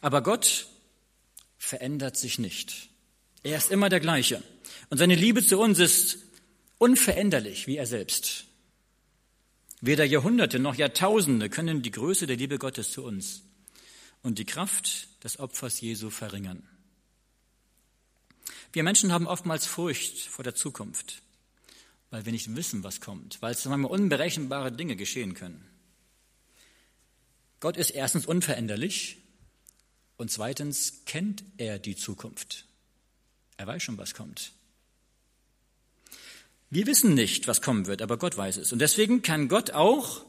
Aber 0.00 0.22
Gott 0.22 0.68
verändert 1.58 2.16
sich 2.16 2.38
nicht. 2.38 2.88
Er 3.42 3.58
ist 3.58 3.70
immer 3.70 3.88
der 3.88 4.00
gleiche. 4.00 4.42
Und 4.90 4.98
seine 4.98 5.14
Liebe 5.14 5.44
zu 5.44 5.58
uns 5.58 5.78
ist 5.78 6.18
unveränderlich 6.78 7.66
wie 7.66 7.76
er 7.76 7.86
selbst. 7.86 8.44
Weder 9.80 10.04
Jahrhunderte 10.04 10.58
noch 10.58 10.74
Jahrtausende 10.74 11.48
können 11.48 11.82
die 11.82 11.90
Größe 11.90 12.26
der 12.26 12.36
Liebe 12.36 12.58
Gottes 12.58 12.92
zu 12.92 13.04
uns 13.04 13.42
und 14.22 14.38
die 14.38 14.44
Kraft 14.44 15.08
des 15.22 15.38
Opfers 15.38 15.80
Jesu 15.80 16.10
verringern. 16.10 16.62
Wir 18.72 18.82
Menschen 18.82 19.12
haben 19.12 19.26
oftmals 19.26 19.66
Furcht 19.66 20.28
vor 20.28 20.44
der 20.44 20.54
Zukunft, 20.54 21.22
weil 22.10 22.24
wir 22.24 22.32
nicht 22.32 22.54
wissen, 22.54 22.84
was 22.84 23.00
kommt, 23.00 23.40
weil 23.40 23.52
es 23.52 23.64
manchmal 23.64 23.90
unberechenbare 23.90 24.72
Dinge 24.72 24.96
geschehen 24.96 25.34
können. 25.34 25.66
Gott 27.60 27.76
ist 27.76 27.90
erstens 27.90 28.26
unveränderlich 28.26 29.16
und 30.16 30.30
zweitens 30.30 31.04
kennt 31.06 31.42
er 31.56 31.78
die 31.78 31.96
Zukunft. 31.96 32.66
Er 33.56 33.66
weiß 33.66 33.82
schon, 33.82 33.98
was 33.98 34.14
kommt. 34.14 34.52
Wir 36.70 36.86
wissen 36.86 37.14
nicht, 37.14 37.48
was 37.48 37.62
kommen 37.62 37.86
wird, 37.86 38.02
aber 38.02 38.18
Gott 38.18 38.36
weiß 38.36 38.58
es. 38.58 38.72
Und 38.72 38.80
deswegen 38.80 39.22
kann 39.22 39.48
Gott 39.48 39.70
auch 39.70 40.24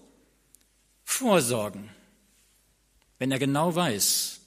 vorsorgen. 1.03 1.89
Wenn 3.17 3.31
er 3.31 3.39
genau 3.39 3.75
weiß, 3.75 4.39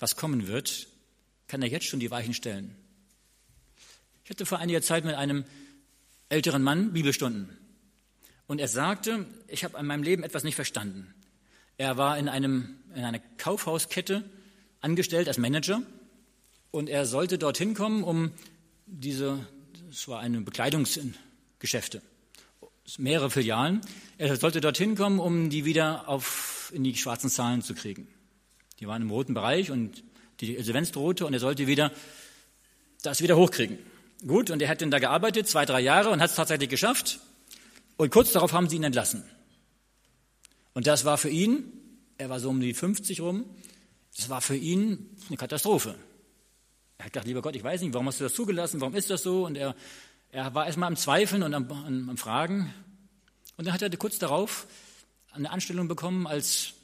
was 0.00 0.16
kommen 0.16 0.48
wird, 0.48 0.88
kann 1.46 1.62
er 1.62 1.68
jetzt 1.68 1.86
schon 1.86 2.00
die 2.00 2.10
Weichen 2.10 2.34
stellen. 2.34 2.76
Ich 4.24 4.30
hatte 4.30 4.46
vor 4.46 4.58
einiger 4.58 4.82
Zeit 4.82 5.04
mit 5.04 5.14
einem 5.14 5.44
älteren 6.28 6.62
Mann 6.62 6.92
Bibelstunden. 6.92 7.56
Und 8.46 8.60
er 8.60 8.68
sagte, 8.68 9.26
ich 9.48 9.64
habe 9.64 9.78
in 9.78 9.86
meinem 9.86 10.02
Leben 10.02 10.22
etwas 10.22 10.44
nicht 10.44 10.54
verstanden. 10.54 11.14
Er 11.78 11.96
war 11.96 12.18
in, 12.18 12.28
einem, 12.28 12.76
in 12.94 13.04
einer 13.04 13.18
Kaufhauskette 13.38 14.24
angestellt 14.80 15.28
als 15.28 15.38
Manager 15.38 15.82
und 16.70 16.88
er 16.88 17.06
sollte 17.06 17.38
dorthin 17.38 17.74
kommen, 17.74 18.04
um 18.04 18.30
diese, 18.86 19.46
das 19.88 20.06
war 20.08 20.20
eine 20.20 20.40
Bekleidungsgeschäfte, 20.40 22.02
mehrere 22.98 23.30
Filialen. 23.30 23.80
Er 24.18 24.36
sollte 24.36 24.60
dorthin 24.60 24.96
kommen, 24.96 25.18
um 25.18 25.50
die 25.50 25.64
wieder 25.64 26.08
auf, 26.08 26.70
in 26.74 26.84
die 26.84 26.94
schwarzen 26.96 27.30
Zahlen 27.30 27.62
zu 27.62 27.74
kriegen. 27.74 28.08
Die 28.80 28.86
waren 28.86 29.02
im 29.02 29.10
roten 29.10 29.34
Bereich 29.34 29.70
und 29.70 30.02
die 30.40 30.54
Insolvenz 30.54 30.92
drohte 30.92 31.26
und 31.26 31.32
er 31.32 31.40
sollte 31.40 31.66
wieder 31.66 31.92
das 33.02 33.22
wieder 33.22 33.36
hochkriegen. 33.36 33.78
Gut, 34.26 34.50
und 34.50 34.62
er 34.62 34.68
hat 34.68 34.80
dann 34.80 34.90
da 34.90 35.00
gearbeitet, 35.00 35.48
zwei, 35.48 35.64
drei 35.64 35.80
Jahre 35.80 36.10
und 36.10 36.20
hat 36.20 36.30
es 36.30 36.36
tatsächlich 36.36 36.68
geschafft. 36.68 37.18
Und 37.96 38.10
kurz 38.10 38.32
darauf 38.32 38.52
haben 38.52 38.68
sie 38.68 38.76
ihn 38.76 38.84
entlassen. 38.84 39.24
Und 40.74 40.86
das 40.86 41.04
war 41.04 41.18
für 41.18 41.28
ihn, 41.28 41.72
er 42.18 42.30
war 42.30 42.38
so 42.38 42.48
um 42.48 42.60
die 42.60 42.72
50 42.72 43.20
rum, 43.20 43.44
das 44.16 44.28
war 44.28 44.40
für 44.40 44.56
ihn 44.56 45.16
eine 45.28 45.36
Katastrophe. 45.36 45.96
Er 46.98 47.06
hat 47.06 47.12
gedacht, 47.12 47.26
lieber 47.26 47.42
Gott, 47.42 47.56
ich 47.56 47.64
weiß 47.64 47.80
nicht, 47.80 47.92
warum 47.94 48.06
hast 48.06 48.20
du 48.20 48.24
das 48.24 48.34
zugelassen, 48.34 48.80
warum 48.80 48.94
ist 48.94 49.10
das 49.10 49.22
so? 49.22 49.44
Und 49.44 49.56
er, 49.56 49.74
er 50.30 50.54
war 50.54 50.66
erstmal 50.66 50.86
am 50.86 50.96
Zweifeln 50.96 51.42
und 51.42 51.52
am, 51.52 51.70
am, 51.70 52.10
am 52.10 52.16
Fragen. 52.16 52.72
Und 53.56 53.66
dann 53.66 53.74
hat 53.74 53.82
er 53.82 53.90
kurz 53.96 54.18
darauf 54.18 54.66
eine 55.32 55.50
Anstellung 55.50 55.88
bekommen 55.88 56.26
als 56.26 56.74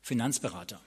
Finanzberater. 0.00 0.80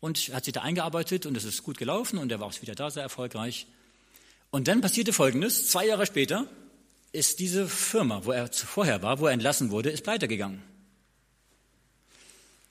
Und 0.00 0.28
er 0.28 0.36
hat 0.36 0.44
sich 0.44 0.54
da 0.54 0.62
eingearbeitet 0.62 1.26
und 1.26 1.36
es 1.36 1.44
ist 1.44 1.62
gut 1.62 1.76
gelaufen 1.76 2.18
und 2.18 2.32
er 2.32 2.40
war 2.40 2.46
auch 2.46 2.62
wieder 2.62 2.74
da 2.74 2.90
sehr 2.90 3.02
erfolgreich. 3.02 3.66
Und 4.50 4.68
dann 4.68 4.80
passierte 4.80 5.12
Folgendes. 5.12 5.68
Zwei 5.68 5.86
Jahre 5.86 6.06
später 6.06 6.46
ist 7.12 7.38
diese 7.38 7.68
Firma, 7.68 8.24
wo 8.24 8.32
er 8.32 8.48
vorher 8.52 9.02
war, 9.02 9.20
wo 9.20 9.26
er 9.26 9.32
entlassen 9.32 9.70
wurde, 9.70 9.90
ist 9.90 10.04
pleite 10.04 10.28
gegangen. 10.28 10.62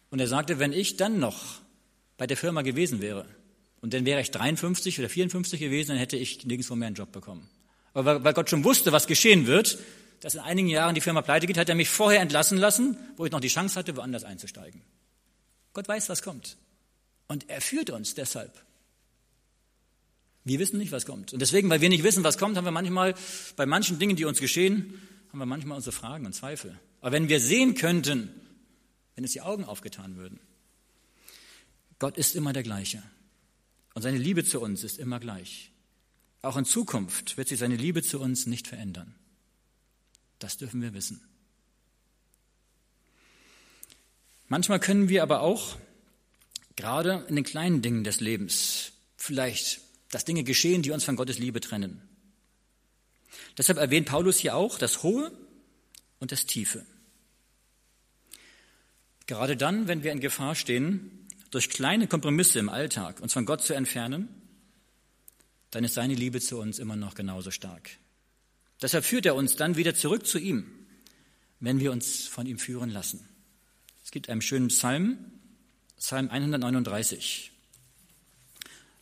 Und 0.09 0.19
er 0.19 0.27
sagte, 0.27 0.59
wenn 0.59 0.73
ich 0.73 0.97
dann 0.97 1.19
noch 1.19 1.59
bei 2.17 2.27
der 2.27 2.37
Firma 2.37 2.61
gewesen 2.61 3.01
wäre 3.01 3.25
und 3.81 3.93
dann 3.93 4.05
wäre 4.05 4.21
ich 4.21 4.31
53 4.31 4.99
oder 4.99 5.09
54 5.09 5.59
gewesen, 5.59 5.89
dann 5.89 5.97
hätte 5.97 6.17
ich 6.17 6.45
nirgendwo 6.45 6.75
mehr 6.75 6.87
einen 6.87 6.95
Job 6.95 7.11
bekommen. 7.11 7.49
Aber 7.93 8.23
weil 8.23 8.33
Gott 8.33 8.49
schon 8.49 8.63
wusste, 8.63 8.91
was 8.91 9.07
geschehen 9.07 9.47
wird, 9.47 9.79
dass 10.21 10.35
in 10.35 10.39
einigen 10.39 10.69
Jahren 10.69 10.95
die 10.95 11.01
Firma 11.01 11.21
pleite 11.21 11.45
geht, 11.45 11.57
hat 11.57 11.69
er 11.69 11.75
mich 11.75 11.89
vorher 11.89 12.21
entlassen 12.21 12.57
lassen, 12.57 12.97
wo 13.17 13.25
ich 13.25 13.31
noch 13.31 13.39
die 13.39 13.49
Chance 13.49 13.77
hatte, 13.77 13.95
woanders 13.97 14.23
einzusteigen. 14.23 14.81
Gott 15.73 15.87
weiß, 15.87 16.09
was 16.09 16.23
kommt. 16.23 16.57
Und 17.27 17.49
er 17.49 17.61
führt 17.61 17.89
uns 17.89 18.15
deshalb. 18.15 18.51
Wir 20.47 20.59
wissen 20.59 20.77
nicht, 20.77 20.93
was 20.93 21.05
kommt. 21.05 21.33
Und 21.33 21.41
deswegen, 21.41 21.69
weil 21.69 21.81
wir 21.81 21.89
nicht 21.89 22.03
wissen, 22.03 22.23
was 22.23 22.37
kommt, 22.37 22.55
haben 22.55 22.63
wir 22.63 22.71
manchmal 22.71 23.15
bei 23.57 23.65
manchen 23.65 23.99
Dingen, 23.99 24.15
die 24.15 24.23
uns 24.23 24.39
geschehen, 24.39 25.01
haben 25.29 25.39
wir 25.39 25.45
manchmal 25.45 25.75
unsere 25.75 25.91
Fragen 25.91 26.25
und 26.25 26.33
Zweifel. 26.33 26.79
Aber 27.01 27.11
wenn 27.11 27.27
wir 27.27 27.41
sehen 27.41 27.75
könnten, 27.75 28.29
wenn 29.15 29.25
es 29.25 29.33
die 29.33 29.41
Augen 29.41 29.65
aufgetan 29.65 30.15
würden, 30.15 30.39
Gott 31.99 32.17
ist 32.17 32.35
immer 32.35 32.53
der 32.53 32.63
gleiche. 32.63 33.03
Und 33.93 34.03
seine 34.03 34.17
Liebe 34.17 34.45
zu 34.45 34.61
uns 34.61 34.83
ist 34.83 34.99
immer 34.99 35.19
gleich. 35.19 35.71
Auch 36.41 36.55
in 36.55 36.65
Zukunft 36.65 37.35
wird 37.35 37.49
sich 37.49 37.59
seine 37.59 37.75
Liebe 37.75 38.01
zu 38.01 38.19
uns 38.19 38.45
nicht 38.45 38.67
verändern. 38.67 39.15
Das 40.39 40.57
dürfen 40.57 40.81
wir 40.81 40.93
wissen. 40.93 41.19
Manchmal 44.47 44.79
können 44.79 45.09
wir 45.09 45.23
aber 45.23 45.41
auch, 45.41 45.77
gerade 46.77 47.25
in 47.27 47.35
den 47.35 47.43
kleinen 47.43 47.81
Dingen 47.81 48.05
des 48.05 48.21
Lebens, 48.21 48.93
vielleicht, 49.17 49.81
dass 50.11 50.25
Dinge 50.25 50.43
geschehen, 50.43 50.81
die 50.81 50.91
uns 50.91 51.03
von 51.03 51.15
Gottes 51.15 51.39
Liebe 51.39 51.59
trennen. 51.59 52.01
Deshalb 53.57 53.77
erwähnt 53.77 54.07
Paulus 54.07 54.37
hier 54.37 54.55
auch 54.55 54.77
das 54.77 55.03
Hohe 55.03 55.31
und 56.19 56.31
das 56.31 56.45
Tiefe. 56.45 56.85
Gerade 59.25 59.57
dann, 59.57 59.87
wenn 59.87 60.03
wir 60.03 60.11
in 60.11 60.21
Gefahr 60.21 60.55
stehen, 60.55 61.27
durch 61.51 61.69
kleine 61.69 62.07
Kompromisse 62.07 62.59
im 62.59 62.69
Alltag 62.69 63.19
uns 63.19 63.33
von 63.33 63.45
Gott 63.45 63.61
zu 63.61 63.73
entfernen, 63.73 64.29
dann 65.71 65.83
ist 65.83 65.95
seine 65.95 66.15
Liebe 66.15 66.39
zu 66.39 66.59
uns 66.59 66.79
immer 66.79 66.95
noch 66.95 67.13
genauso 67.13 67.51
stark. 67.51 67.89
Deshalb 68.81 69.05
führt 69.05 69.25
er 69.25 69.35
uns 69.35 69.55
dann 69.55 69.75
wieder 69.75 69.95
zurück 69.95 70.25
zu 70.25 70.39
ihm, 70.39 70.65
wenn 71.59 71.79
wir 71.79 71.91
uns 71.91 72.27
von 72.27 72.45
ihm 72.45 72.59
führen 72.59 72.89
lassen. 72.89 73.27
Es 74.03 74.11
gibt 74.11 74.29
einen 74.29 74.41
schönen 74.41 74.69
Psalm, 74.69 75.17
Psalm 75.97 76.29
139. 76.29 77.51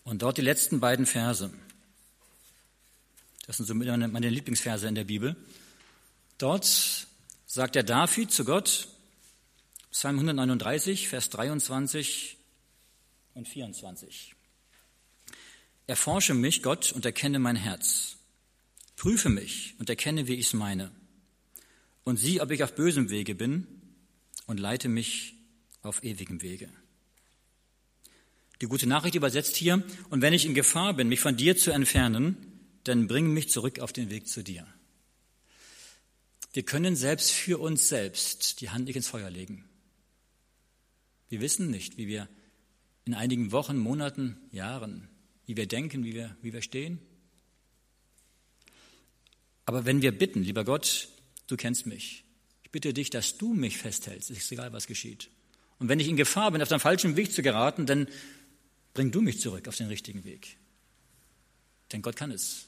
Und 0.06 0.22
dort 0.22 0.38
die 0.38 0.44
letzten 0.44 0.80
beiden 0.80 1.08
Verse. 1.08 1.52
Das 3.48 3.58
sind 3.58 3.65
so 3.65 3.74
meine 3.74 4.30
Lieblingsverse 4.30 4.88
in 4.88 4.96
der 4.96 5.04
Bibel. 5.04 5.36
Dort 6.38 7.08
sagt 7.48 7.76
der 7.76 7.84
David 7.84 8.32
zu 8.32 8.46
Gott, 8.46 8.88
Psalm 9.91 10.18
139, 10.18 11.10
Vers 11.10 11.32
23 11.32 12.38
und 13.34 13.48
24. 13.48 14.36
Erforsche 15.88 16.36
mich, 16.36 16.62
Gott, 16.62 16.91
und 16.91 17.06
erkenne 17.06 17.39
mein 17.39 17.56
Herz. 17.56 18.18
Prüfe 18.98 19.30
mich 19.30 19.74
und 19.80 19.89
erkenne, 19.89 20.28
wie 20.28 20.36
ich 20.36 20.48
es 20.48 20.54
meine. 20.54 20.91
Und 22.04 22.18
sieh, 22.18 22.41
ob 22.41 22.52
ich 22.52 22.63
auf 22.63 22.76
bösem 22.76 23.10
Wege 23.10 23.34
bin 23.34 23.65
und 24.46 24.60
leite 24.60 24.88
mich 24.88 25.34
auf 25.82 26.04
ewigem 26.04 26.44
Wege. 26.44 26.70
Die 28.62 28.68
gute 28.68 28.88
Nachricht 28.88 29.15
übersetzt 29.15 29.56
hier, 29.56 29.84
und 30.10 30.22
wenn 30.22 30.34
ich 30.34 30.46
in 30.46 30.54
Gefahr 30.54 30.94
bin, 30.94 31.10
mich 31.10 31.20
von 31.20 31.36
dir 31.36 31.58
zu 31.58 31.72
entfernen, 31.72 32.38
dann 32.84 33.08
bring 33.08 33.34
mich 33.34 33.50
zurück 33.50 33.80
auf 33.80 33.91
den 33.91 34.10
Weg 34.10 34.28
zu 34.28 34.44
dir. 34.44 34.65
Wir 36.54 36.63
können 36.63 36.96
selbst 36.96 37.32
für 37.32 37.60
uns 37.60 37.89
selbst 37.89 38.62
die 38.62 38.70
Hand 38.70 38.86
nicht 38.86 38.96
ins 38.96 39.10
Feuer 39.10 39.30
legen. 39.30 39.65
Wir 41.28 41.41
wissen 41.41 41.70
nicht, 41.70 41.98
wie 41.98 42.08
wir 42.08 42.30
in 43.04 43.13
einigen 43.13 43.52
Wochen, 43.52 43.78
Monaten, 43.78 44.38
Jahren, 44.52 45.10
wie 45.46 45.58
wir 45.58 45.68
denken, 45.68 46.06
wie 46.06 46.13
wir, 46.13 46.36
wie 46.41 46.54
wir 46.54 46.62
stehen. 46.62 47.00
Aber 49.65 49.86
wenn 49.86 50.02
wir 50.02 50.18
bitten, 50.18 50.44
lieber 50.44 50.63
Gott, 50.63 51.10
du 51.48 51.58
kennst 51.58 51.88
mich, 51.88 52.24
ich 52.63 52.72
bitte 52.72 52.94
dich, 52.94 53.10
dass 53.10 53.38
du 53.38 53.54
mich 53.54 53.78
festhältst, 53.78 54.30
ist 54.30 54.52
egal, 54.52 54.72
was 54.72 54.88
geschieht. 54.88 55.30
Und 55.80 55.89
wenn 55.89 56.00
ich 56.00 56.08
in 56.08 56.15
Gefahr 56.15 56.52
bin, 56.52 56.62
auf 56.62 56.70
den 56.70 56.80
falschen 56.80 57.15
Weg 57.18 57.34
zu 57.34 57.41
geraten, 57.41 57.86
dann 57.86 58.08
bring 58.95 59.12
du 59.12 59.21
mich 59.21 59.39
zurück 59.39 59.67
auf 59.67 59.75
den 59.75 59.88
richtigen 59.88 60.23
Weg. 60.23 60.58
Denn 61.91 62.01
Gott 62.01 62.15
kann 62.15 62.31
es. 62.31 62.65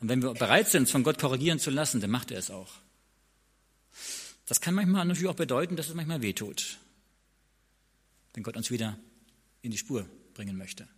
Und 0.00 0.08
wenn 0.08 0.20
wir 0.22 0.34
bereit 0.34 0.68
sind, 0.68 0.90
von 0.90 1.04
Gott 1.04 1.20
korrigieren 1.20 1.60
zu 1.60 1.70
lassen, 1.70 2.00
dann 2.00 2.10
macht 2.10 2.32
er 2.32 2.38
es 2.38 2.50
auch. 2.50 2.72
Das 4.46 4.60
kann 4.60 4.74
manchmal 4.74 5.04
natürlich 5.04 5.28
auch 5.28 5.36
bedeuten, 5.36 5.76
dass 5.76 5.88
es 5.88 5.94
manchmal 5.94 6.20
wehtut, 6.22 6.78
wenn 8.32 8.42
Gott 8.42 8.56
uns 8.56 8.70
wieder 8.70 8.98
in 9.62 9.70
die 9.70 9.78
Spur 9.78 10.08
bringen 10.34 10.58
möchte. 10.58 10.88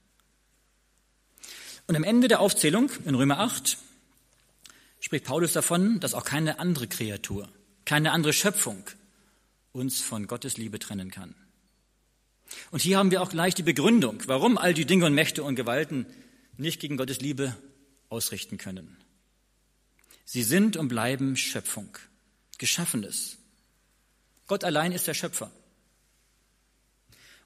Und 1.86 1.94
am 1.94 2.04
Ende 2.04 2.26
der 2.26 2.40
Aufzählung 2.40 2.90
in 3.04 3.14
Römer 3.14 3.38
8 3.40 3.78
spricht 5.00 5.24
Paulus 5.24 5.52
davon, 5.52 6.00
dass 6.00 6.14
auch 6.14 6.24
keine 6.24 6.58
andere 6.58 6.88
Kreatur, 6.88 7.48
keine 7.84 8.12
andere 8.12 8.32
Schöpfung 8.32 8.84
uns 9.72 10.00
von 10.00 10.26
Gottes 10.26 10.56
Liebe 10.56 10.78
trennen 10.78 11.10
kann. 11.10 11.34
Und 12.70 12.82
hier 12.82 12.98
haben 12.98 13.10
wir 13.10 13.22
auch 13.22 13.30
gleich 13.30 13.54
die 13.54 13.62
Begründung, 13.62 14.22
warum 14.26 14.58
all 14.58 14.74
die 14.74 14.84
Dinge 14.84 15.06
und 15.06 15.14
Mächte 15.14 15.42
und 15.42 15.56
Gewalten 15.56 16.06
nicht 16.56 16.80
gegen 16.80 16.96
Gottes 16.96 17.20
Liebe 17.20 17.56
ausrichten 18.08 18.58
können. 18.58 18.96
Sie 20.24 20.42
sind 20.42 20.76
und 20.76 20.88
bleiben 20.88 21.36
Schöpfung, 21.36 21.96
Geschaffenes. 22.58 23.38
Gott 24.46 24.64
allein 24.64 24.92
ist 24.92 25.06
der 25.06 25.14
Schöpfer. 25.14 25.50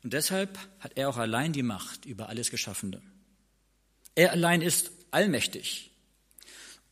Und 0.02 0.12
deshalb 0.12 0.58
hat 0.78 0.92
er 0.96 1.08
auch 1.08 1.18
allein 1.18 1.52
die 1.52 1.62
Macht 1.62 2.06
über 2.06 2.28
alles 2.28 2.50
Geschaffene. 2.50 3.02
Er 4.14 4.32
allein 4.32 4.62
ist 4.62 4.92
allmächtig. 5.10 5.90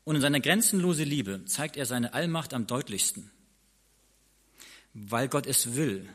Und 0.04 0.16
in 0.16 0.22
seiner 0.22 0.40
grenzenlosen 0.40 1.06
Liebe 1.06 1.44
zeigt 1.46 1.76
er 1.76 1.86
seine 1.86 2.12
Allmacht 2.14 2.54
am 2.54 2.66
deutlichsten. 2.66 3.30
Weil 4.94 5.28
Gott 5.28 5.46
es 5.46 5.74
will, 5.74 6.08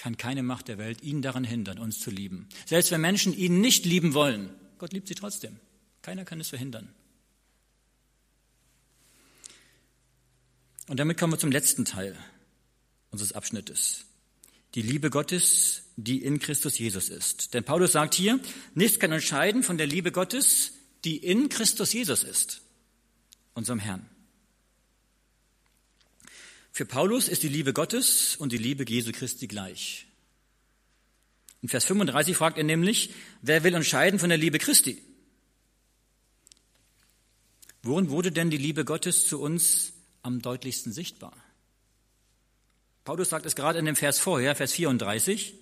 kann 0.00 0.16
keine 0.16 0.42
Macht 0.42 0.68
der 0.68 0.78
Welt 0.78 1.02
ihn 1.02 1.20
daran 1.20 1.44
hindern, 1.44 1.78
uns 1.78 2.00
zu 2.00 2.10
lieben. 2.10 2.48
Selbst 2.64 2.90
wenn 2.90 3.02
Menschen 3.02 3.36
ihn 3.36 3.60
nicht 3.60 3.84
lieben 3.84 4.14
wollen, 4.14 4.48
Gott 4.78 4.94
liebt 4.94 5.06
sie 5.06 5.14
trotzdem. 5.14 5.60
Keiner 6.00 6.24
kann 6.24 6.40
es 6.40 6.48
verhindern. 6.48 6.88
Und 10.88 10.98
damit 10.98 11.18
kommen 11.18 11.34
wir 11.34 11.38
zum 11.38 11.52
letzten 11.52 11.84
Teil 11.84 12.16
unseres 13.10 13.32
Abschnittes. 13.32 14.06
Die 14.74 14.80
Liebe 14.80 15.10
Gottes, 15.10 15.82
die 15.96 16.22
in 16.22 16.38
Christus 16.38 16.78
Jesus 16.78 17.10
ist. 17.10 17.52
Denn 17.52 17.64
Paulus 17.64 17.92
sagt 17.92 18.14
hier, 18.14 18.40
nichts 18.74 19.00
kann 19.00 19.12
entscheiden 19.12 19.62
von 19.62 19.76
der 19.76 19.86
Liebe 19.86 20.12
Gottes, 20.12 20.72
die 21.04 21.18
in 21.18 21.50
Christus 21.50 21.92
Jesus 21.92 22.24
ist, 22.24 22.62
unserem 23.52 23.80
Herrn. 23.80 24.08
Für 26.80 26.86
Paulus 26.86 27.28
ist 27.28 27.42
die 27.42 27.48
Liebe 27.48 27.74
Gottes 27.74 28.36
und 28.36 28.52
die 28.52 28.56
Liebe 28.56 28.88
Jesu 28.88 29.12
Christi 29.12 29.46
gleich. 29.46 30.06
In 31.60 31.68
Vers 31.68 31.84
35 31.84 32.34
fragt 32.34 32.56
er 32.56 32.64
nämlich, 32.64 33.10
wer 33.42 33.64
will 33.64 33.74
entscheiden 33.74 34.18
von 34.18 34.30
der 34.30 34.38
Liebe 34.38 34.58
Christi? 34.58 34.96
Worin 37.82 38.08
wurde 38.08 38.32
denn 38.32 38.48
die 38.48 38.56
Liebe 38.56 38.86
Gottes 38.86 39.26
zu 39.26 39.42
uns 39.42 39.92
am 40.22 40.40
deutlichsten 40.40 40.90
sichtbar? 40.90 41.36
Paulus 43.04 43.28
sagt 43.28 43.44
es 43.44 43.56
gerade 43.56 43.78
in 43.78 43.84
dem 43.84 43.94
Vers 43.94 44.18
vorher, 44.18 44.56
Vers 44.56 44.72
34. 44.72 45.52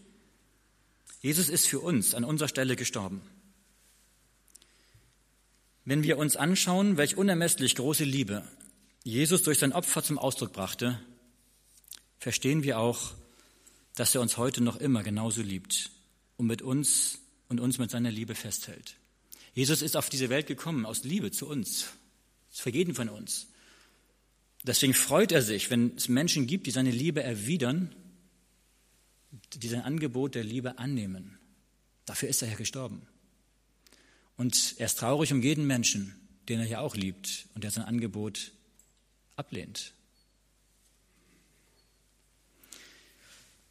Jesus 1.21 1.49
ist 1.49 1.67
für 1.67 1.81
uns 1.81 2.15
an 2.15 2.23
unserer 2.23 2.47
Stelle 2.47 2.77
gestorben. 2.77 3.23
Wenn 5.85 6.05
wir 6.05 6.17
uns 6.17 6.37
anschauen, 6.37 6.97
welch 6.97 7.17
unermesslich 7.17 7.75
große 7.75 8.05
Liebe 8.05 8.45
Jesus 9.03 9.43
durch 9.43 9.59
sein 9.59 9.73
Opfer 9.73 10.05
zum 10.05 10.19
Ausdruck 10.19 10.53
brachte, 10.53 11.01
verstehen 12.19 12.63
wir 12.63 12.79
auch, 12.79 13.15
dass 13.95 14.15
er 14.15 14.21
uns 14.21 14.37
heute 14.37 14.63
noch 14.63 14.77
immer 14.77 15.03
genauso 15.03 15.43
liebt 15.43 15.91
und 16.37 16.47
mit 16.47 16.63
uns 16.63 17.19
und 17.49 17.61
uns 17.61 17.79
mit 17.79 17.91
seiner 17.91 18.11
Liebe 18.11 18.35
festhält. 18.35 18.97
Jesus 19.55 19.83
ist 19.83 19.97
auf 19.97 20.09
diese 20.09 20.29
Welt 20.29 20.47
gekommen 20.47 20.87
aus 20.87 21.05
Liebe 21.05 21.31
zu 21.31 21.49
uns, 21.49 21.87
für 22.51 22.71
jeden 22.71 22.95
von 22.95 23.09
uns. 23.09 23.49
Deswegen 24.65 24.95
freut 24.95 25.33
er 25.33 25.43
sich, 25.43 25.71
wenn 25.71 25.97
es 25.97 26.09
Menschen 26.09 26.47
gibt, 26.47 26.67
die 26.67 26.71
seine 26.71 26.91
Liebe 26.91 27.23
erwidern, 27.23 27.95
die 29.55 29.69
sein 29.69 29.83
Angebot 29.83 30.35
der 30.35 30.45
Liebe 30.45 30.79
annehmen. 30.79 31.39
Dafür 32.07 32.29
ist 32.29 32.43
er 32.43 32.49
ja 32.49 32.57
gestorben. 32.57 33.03
Und 34.37 34.75
er 34.79 34.87
ist 34.87 34.99
traurig 34.99 35.33
um 35.33 35.43
jeden 35.43 35.67
Menschen, 35.67 36.15
den 36.49 36.61
er 36.61 36.67
ja 36.67 36.81
auch 36.81 36.95
liebt 36.95 37.47
und 37.55 37.65
der 37.65 37.71
sein 37.71 37.85
Angebot 37.85 38.53
ablehnt. 39.37 39.93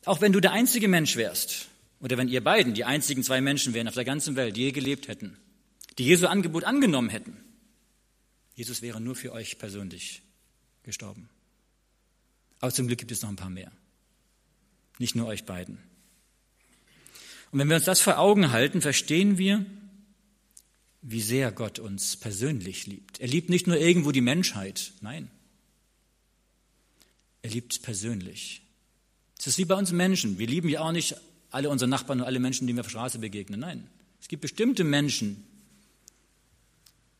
Auch 0.07 0.21
wenn 0.21 0.31
du 0.31 0.39
der 0.39 0.53
einzige 0.53 0.87
Mensch 0.87 1.17
wärst, 1.17 1.67
oder 1.99 2.17
wenn 2.17 2.29
ihr 2.29 2.41
beiden 2.41 2.73
die 2.73 2.85
einzigen 2.85 3.23
zwei 3.23 3.41
Menschen 3.41 3.73
wären 3.73 3.89
auf 3.89 3.93
der 3.93 4.05
ganzen 4.05 4.37
Welt, 4.37 4.55
die 4.55 4.61
je 4.61 4.71
gelebt 4.71 5.09
hätten, 5.09 5.37
die 5.97 6.05
Jesu 6.05 6.27
Angebot 6.27 6.63
angenommen 6.63 7.09
hätten, 7.09 7.35
Jesus 8.55 8.81
wäre 8.81 9.01
nur 9.01 9.17
für 9.17 9.33
euch 9.33 9.59
persönlich 9.59 10.21
gestorben. 10.83 11.27
Aber 12.61 12.71
zum 12.71 12.87
Glück 12.87 12.99
gibt 12.99 13.11
es 13.11 13.21
noch 13.21 13.29
ein 13.29 13.35
paar 13.35 13.49
mehr. 13.49 13.69
Nicht 14.97 15.13
nur 15.13 15.27
euch 15.27 15.43
beiden. 15.43 15.77
Und 17.51 17.59
wenn 17.59 17.67
wir 17.67 17.75
uns 17.75 17.85
das 17.85 17.99
vor 17.99 18.17
Augen 18.17 18.51
halten, 18.53 18.81
verstehen 18.81 19.37
wir, 19.37 19.65
wie 21.01 21.21
sehr 21.21 21.51
Gott 21.51 21.79
uns 21.79 22.15
persönlich 22.15 22.87
liebt. 22.87 23.19
Er 23.19 23.27
liebt 23.27 23.49
nicht 23.49 23.67
nur 23.67 23.77
irgendwo 23.77 24.13
die 24.13 24.21
Menschheit, 24.21 24.93
nein. 25.01 25.29
Er 27.41 27.49
liebt 27.49 27.81
persönlich. 27.81 28.61
Es 29.37 29.47
ist 29.47 29.57
wie 29.57 29.65
bei 29.65 29.75
uns 29.75 29.91
Menschen. 29.91 30.39
Wir 30.39 30.47
lieben 30.47 30.69
ja 30.69 30.81
auch 30.81 30.91
nicht 30.91 31.15
alle 31.51 31.69
unsere 31.69 31.89
Nachbarn 31.89 32.21
und 32.21 32.25
alle 32.25 32.39
Menschen, 32.39 32.67
die 32.67 32.73
wir 32.73 32.81
auf 32.81 32.87
der 32.87 32.91
Straße 32.91 33.19
begegnen. 33.19 33.59
Nein. 33.59 33.89
Es 34.19 34.27
gibt 34.27 34.41
bestimmte 34.41 34.83
Menschen, 34.83 35.43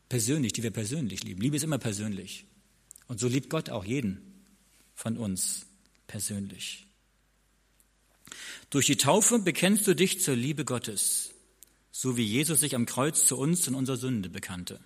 persönlich, 0.08 0.52
die 0.52 0.62
wir 0.62 0.70
persönlich 0.70 1.22
lieben. 1.24 1.40
Liebe 1.40 1.56
ist 1.56 1.62
immer 1.62 1.78
persönlich. 1.78 2.44
Und 3.06 3.20
so 3.20 3.28
liebt 3.28 3.50
Gott 3.50 3.70
auch 3.70 3.84
jeden 3.84 4.20
von 4.94 5.16
uns 5.16 5.66
persönlich. 6.06 6.86
Durch 8.70 8.86
die 8.86 8.96
Taufe 8.96 9.38
bekennst 9.38 9.86
du 9.86 9.94
dich 9.94 10.20
zur 10.20 10.36
Liebe 10.36 10.64
Gottes, 10.64 11.30
so 11.90 12.16
wie 12.16 12.24
Jesus 12.24 12.60
sich 12.60 12.74
am 12.74 12.84
Kreuz 12.84 13.26
zu 13.26 13.38
uns 13.38 13.66
und 13.68 13.74
unserer 13.74 13.96
Sünde 13.96 14.28
bekannte. 14.28 14.80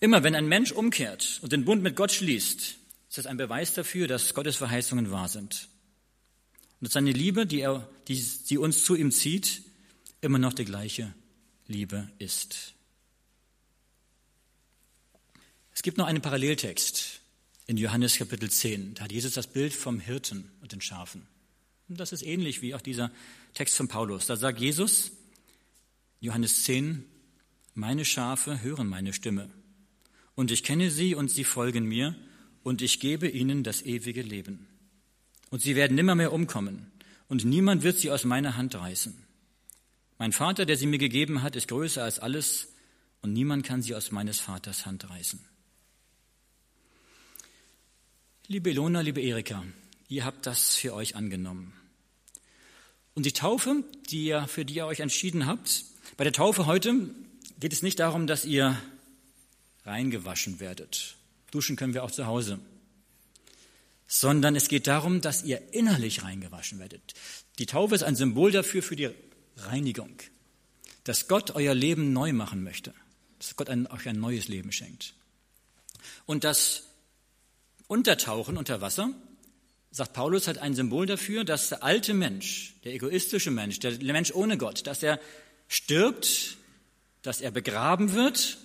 Immer 0.00 0.22
wenn 0.22 0.34
ein 0.34 0.48
Mensch 0.48 0.72
umkehrt 0.72 1.40
und 1.42 1.52
den 1.52 1.64
Bund 1.64 1.82
mit 1.82 1.96
Gott 1.96 2.12
schließt, 2.12 2.78
ist 3.08 3.18
das 3.18 3.26
ein 3.26 3.36
Beweis 3.36 3.74
dafür, 3.74 4.08
dass 4.08 4.34
Gottes 4.34 4.56
Verheißungen 4.56 5.10
wahr 5.10 5.28
sind. 5.28 5.68
Und 6.80 6.86
dass 6.86 6.92
seine 6.92 7.12
Liebe, 7.12 7.46
die, 7.46 7.60
er, 7.60 7.88
die, 8.08 8.22
die 8.48 8.58
uns 8.58 8.84
zu 8.84 8.94
ihm 8.94 9.10
zieht, 9.10 9.62
immer 10.20 10.38
noch 10.38 10.52
die 10.52 10.64
gleiche 10.64 11.14
Liebe 11.66 12.10
ist. 12.18 12.74
Es 15.72 15.82
gibt 15.82 15.98
noch 15.98 16.06
einen 16.06 16.22
Paralleltext 16.22 17.20
in 17.66 17.76
Johannes 17.76 18.16
Kapitel 18.16 18.50
10. 18.50 18.94
Da 18.94 19.04
hat 19.04 19.12
Jesus 19.12 19.34
das 19.34 19.46
Bild 19.46 19.74
vom 19.74 20.00
Hirten 20.00 20.50
und 20.60 20.72
den 20.72 20.80
Schafen. 20.80 21.26
Und 21.88 22.00
das 22.00 22.12
ist 22.12 22.22
ähnlich 22.22 22.62
wie 22.62 22.74
auch 22.74 22.80
dieser 22.80 23.10
Text 23.54 23.76
von 23.76 23.88
Paulus. 23.88 24.26
Da 24.26 24.36
sagt 24.36 24.60
Jesus, 24.60 25.12
Johannes 26.20 26.64
10, 26.64 27.04
meine 27.74 28.04
Schafe 28.04 28.62
hören 28.62 28.88
meine 28.88 29.12
Stimme. 29.12 29.50
Und 30.34 30.50
ich 30.50 30.62
kenne 30.62 30.90
sie 30.90 31.14
und 31.14 31.30
sie 31.30 31.44
folgen 31.44 31.84
mir 31.84 32.14
und 32.66 32.82
ich 32.82 32.98
gebe 32.98 33.28
ihnen 33.28 33.62
das 33.62 33.82
ewige 33.82 34.22
Leben. 34.22 34.66
Und 35.50 35.62
sie 35.62 35.76
werden 35.76 35.94
nimmermehr 35.94 36.32
umkommen 36.32 36.90
und 37.28 37.44
niemand 37.44 37.84
wird 37.84 37.96
sie 37.96 38.10
aus 38.10 38.24
meiner 38.24 38.56
Hand 38.56 38.74
reißen. 38.74 39.16
Mein 40.18 40.32
Vater, 40.32 40.66
der 40.66 40.76
sie 40.76 40.88
mir 40.88 40.98
gegeben 40.98 41.44
hat, 41.44 41.54
ist 41.54 41.68
größer 41.68 42.02
als 42.02 42.18
alles 42.18 42.72
und 43.22 43.32
niemand 43.32 43.64
kann 43.64 43.82
sie 43.82 43.94
aus 43.94 44.10
meines 44.10 44.40
Vaters 44.40 44.84
Hand 44.84 45.08
reißen. 45.08 45.38
Liebe 48.48 48.70
Ilona, 48.70 49.00
liebe 49.00 49.20
Erika, 49.20 49.62
ihr 50.08 50.24
habt 50.24 50.44
das 50.44 50.74
für 50.74 50.92
euch 50.92 51.14
angenommen. 51.14 51.72
Und 53.14 53.26
die 53.26 53.32
Taufe, 53.32 53.84
die 54.10 54.24
ihr, 54.24 54.48
für 54.48 54.64
die 54.64 54.74
ihr 54.74 54.86
euch 54.86 54.98
entschieden 54.98 55.46
habt, 55.46 55.84
bei 56.16 56.24
der 56.24 56.32
Taufe 56.32 56.66
heute 56.66 57.10
geht 57.60 57.72
es 57.72 57.82
nicht 57.82 58.00
darum, 58.00 58.26
dass 58.26 58.44
ihr 58.44 58.76
reingewaschen 59.84 60.58
werdet. 60.58 61.16
Duschen 61.56 61.76
können 61.76 61.94
wir 61.94 62.04
auch 62.04 62.10
zu 62.10 62.26
Hause. 62.26 62.58
Sondern 64.06 64.54
es 64.54 64.68
geht 64.68 64.86
darum, 64.86 65.22
dass 65.22 65.42
ihr 65.42 65.72
innerlich 65.72 66.22
reingewaschen 66.22 66.78
werdet. 66.78 67.14
Die 67.58 67.64
Taufe 67.64 67.94
ist 67.94 68.02
ein 68.02 68.14
Symbol 68.14 68.52
dafür, 68.52 68.82
für 68.82 68.94
die 68.94 69.08
Reinigung. 69.56 70.18
Dass 71.04 71.28
Gott 71.28 71.52
euer 71.52 71.74
Leben 71.74 72.12
neu 72.12 72.34
machen 72.34 72.62
möchte. 72.62 72.92
Dass 73.38 73.56
Gott 73.56 73.70
ein, 73.70 73.86
euch 73.86 74.06
ein 74.06 74.20
neues 74.20 74.48
Leben 74.48 74.70
schenkt. 74.70 75.14
Und 76.26 76.44
das 76.44 76.82
Untertauchen 77.86 78.58
unter 78.58 78.82
Wasser, 78.82 79.10
sagt 79.90 80.12
Paulus, 80.12 80.48
hat 80.48 80.58
ein 80.58 80.74
Symbol 80.74 81.06
dafür, 81.06 81.42
dass 81.44 81.70
der 81.70 81.82
alte 81.82 82.12
Mensch, 82.12 82.74
der 82.84 82.92
egoistische 82.92 83.50
Mensch, 83.50 83.80
der 83.80 83.92
Mensch 84.12 84.30
ohne 84.34 84.58
Gott, 84.58 84.86
dass 84.86 85.02
er 85.02 85.18
stirbt, 85.68 86.58
dass 87.22 87.40
er 87.40 87.50
begraben 87.50 88.12
wird 88.12 88.58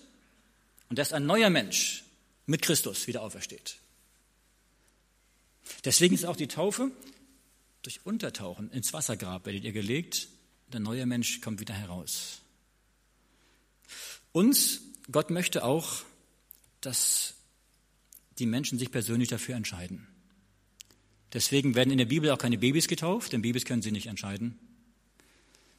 und 0.90 1.00
dass 1.00 1.14
ein 1.14 1.26
neuer 1.26 1.50
Mensch 1.50 2.04
mit 2.46 2.62
Christus 2.62 3.08
wieder 3.08 3.22
aufersteht. 3.22 3.78
Deswegen 5.86 6.16
ist 6.16 6.26
auch 6.26 6.36
die 6.36 6.48
Taufe 6.48 6.92
durch 7.82 8.06
Untertauchen 8.06 8.72
ins 8.72 8.94
Wassergrab 8.94 9.46
werdet 9.46 9.64
ihr 9.64 9.72
gelegt, 9.72 10.28
der 10.72 10.80
neue 10.80 11.06
Mensch 11.06 11.42
kommt 11.42 11.60
wieder 11.60 11.74
heraus. 11.74 12.42
Uns, 14.32 14.82
Gott 15.12 15.30
möchte 15.30 15.64
auch, 15.64 16.04
dass 16.80 17.36
die 18.40 18.46
Menschen 18.46 18.80
sich 18.80 18.92
persönlich 18.92 19.30
dafür 19.30 19.56
entscheiden. 19.56 20.08
Deswegen 21.34 21.76
werden 21.76 21.92
in 21.92 21.98
der 21.98 22.06
Bibel 22.06 22.30
auch 22.30 22.38
keine 22.38 22.58
Babys 22.58 22.88
getauft, 22.88 23.34
denn 23.34 23.42
Babys 23.42 23.66
können 23.66 23.82
sie 23.82 23.92
nicht 23.92 24.08
entscheiden, 24.08 24.60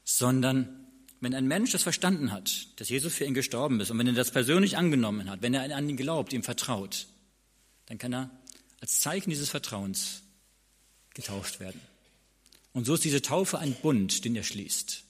sondern 0.04 0.81
wenn 1.22 1.34
ein 1.34 1.46
Mensch 1.46 1.70
das 1.70 1.84
verstanden 1.84 2.32
hat, 2.32 2.66
dass 2.80 2.88
Jesus 2.88 3.14
für 3.14 3.24
ihn 3.24 3.32
gestorben 3.32 3.78
ist 3.80 3.90
und 3.90 3.98
wenn 3.98 4.08
er 4.08 4.12
das 4.12 4.32
persönlich 4.32 4.76
angenommen 4.76 5.30
hat, 5.30 5.40
wenn 5.40 5.54
er 5.54 5.74
an 5.74 5.88
ihn 5.88 5.96
glaubt, 5.96 6.32
ihm 6.32 6.42
vertraut, 6.42 7.06
dann 7.86 7.96
kann 7.96 8.12
er 8.12 8.30
als 8.80 8.98
Zeichen 8.98 9.30
dieses 9.30 9.48
Vertrauens 9.48 10.22
getauft 11.14 11.60
werden. 11.60 11.80
Und 12.72 12.86
so 12.86 12.94
ist 12.94 13.04
diese 13.04 13.22
Taufe 13.22 13.60
ein 13.60 13.74
Bund, 13.74 14.24
den 14.24 14.34
er 14.34 14.42
schließt. 14.42 15.04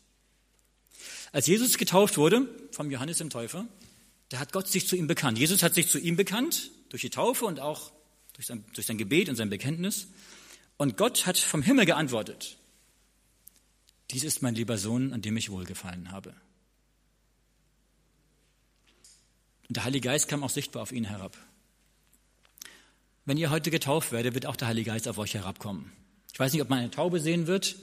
Als 1.32 1.46
Jesus 1.46 1.78
getauft 1.78 2.18
wurde 2.18 2.46
vom 2.72 2.90
Johannes 2.90 3.18
dem 3.18 3.30
Täufer, 3.30 3.66
da 4.28 4.38
hat 4.38 4.52
Gott 4.52 4.68
sich 4.68 4.86
zu 4.86 4.96
ihm 4.96 5.06
bekannt. 5.06 5.38
Jesus 5.38 5.62
hat 5.62 5.74
sich 5.74 5.88
zu 5.88 5.98
ihm 5.98 6.16
bekannt 6.16 6.70
durch 6.90 7.00
die 7.00 7.10
Taufe 7.10 7.46
und 7.46 7.58
auch 7.58 7.90
durch 8.34 8.46
sein, 8.46 8.64
durch 8.74 8.86
sein 8.86 8.98
Gebet 8.98 9.30
und 9.30 9.36
sein 9.36 9.48
Bekenntnis. 9.48 10.08
Und 10.76 10.98
Gott 10.98 11.24
hat 11.24 11.38
vom 11.38 11.62
Himmel 11.62 11.86
geantwortet. 11.86 12.58
Dies 14.12 14.24
ist 14.24 14.42
mein 14.42 14.54
lieber 14.54 14.76
Sohn, 14.76 15.12
an 15.12 15.22
dem 15.22 15.36
ich 15.36 15.50
wohlgefallen 15.50 16.10
habe. 16.10 16.34
Und 19.68 19.76
der 19.76 19.84
Heilige 19.84 20.08
Geist 20.08 20.28
kam 20.28 20.44
auch 20.44 20.50
sichtbar 20.50 20.82
auf 20.82 20.92
ihn 20.92 21.04
herab. 21.04 21.36
Wenn 23.24 23.38
ihr 23.38 23.50
heute 23.50 23.70
getauft 23.70 24.12
werdet, 24.12 24.34
wird 24.34 24.46
auch 24.46 24.56
der 24.56 24.68
Heilige 24.68 24.90
Geist 24.90 25.08
auf 25.08 25.16
euch 25.16 25.32
herabkommen. 25.32 25.90
Ich 26.32 26.38
weiß 26.38 26.52
nicht, 26.52 26.60
ob 26.60 26.68
man 26.68 26.80
eine 26.80 26.90
Taube 26.90 27.20
sehen 27.20 27.46
wird. 27.46 27.76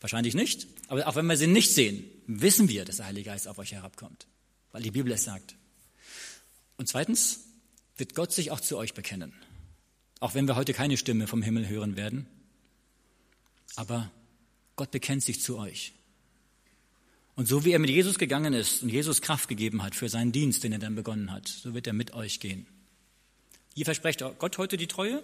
Wahrscheinlich 0.00 0.34
nicht. 0.34 0.66
Aber 0.88 1.06
auch 1.06 1.16
wenn 1.16 1.26
wir 1.26 1.36
sie 1.36 1.46
nicht 1.46 1.72
sehen, 1.72 2.04
wissen 2.26 2.68
wir, 2.68 2.84
dass 2.84 2.96
der 2.96 3.06
Heilige 3.06 3.30
Geist 3.30 3.48
auf 3.48 3.58
euch 3.58 3.72
herabkommt. 3.72 4.26
Weil 4.72 4.82
die 4.82 4.90
Bibel 4.90 5.10
es 5.12 5.24
sagt. 5.24 5.56
Und 6.76 6.88
zweitens, 6.88 7.44
wird 7.96 8.14
Gott 8.14 8.32
sich 8.32 8.50
auch 8.50 8.60
zu 8.60 8.76
euch 8.76 8.92
bekennen. 8.92 9.32
Auch 10.18 10.34
wenn 10.34 10.46
wir 10.46 10.56
heute 10.56 10.74
keine 10.74 10.96
Stimme 10.96 11.26
vom 11.26 11.42
Himmel 11.42 11.68
hören 11.68 11.96
werden. 11.96 12.26
Aber 13.76 14.10
Gott 14.80 14.92
bekennt 14.92 15.22
sich 15.22 15.42
zu 15.42 15.58
euch. 15.58 15.92
Und 17.34 17.44
so 17.44 17.66
wie 17.66 17.72
er 17.72 17.78
mit 17.78 17.90
Jesus 17.90 18.18
gegangen 18.18 18.54
ist 18.54 18.82
und 18.82 18.88
Jesus 18.88 19.20
Kraft 19.20 19.46
gegeben 19.46 19.82
hat 19.82 19.94
für 19.94 20.08
seinen 20.08 20.32
Dienst, 20.32 20.64
den 20.64 20.72
er 20.72 20.78
dann 20.78 20.94
begonnen 20.94 21.30
hat, 21.30 21.48
so 21.48 21.74
wird 21.74 21.86
er 21.86 21.92
mit 21.92 22.14
euch 22.14 22.40
gehen. 22.40 22.66
Ihr 23.74 23.84
versprecht 23.84 24.24
Gott 24.38 24.56
heute 24.56 24.78
die 24.78 24.86
Treue 24.86 25.22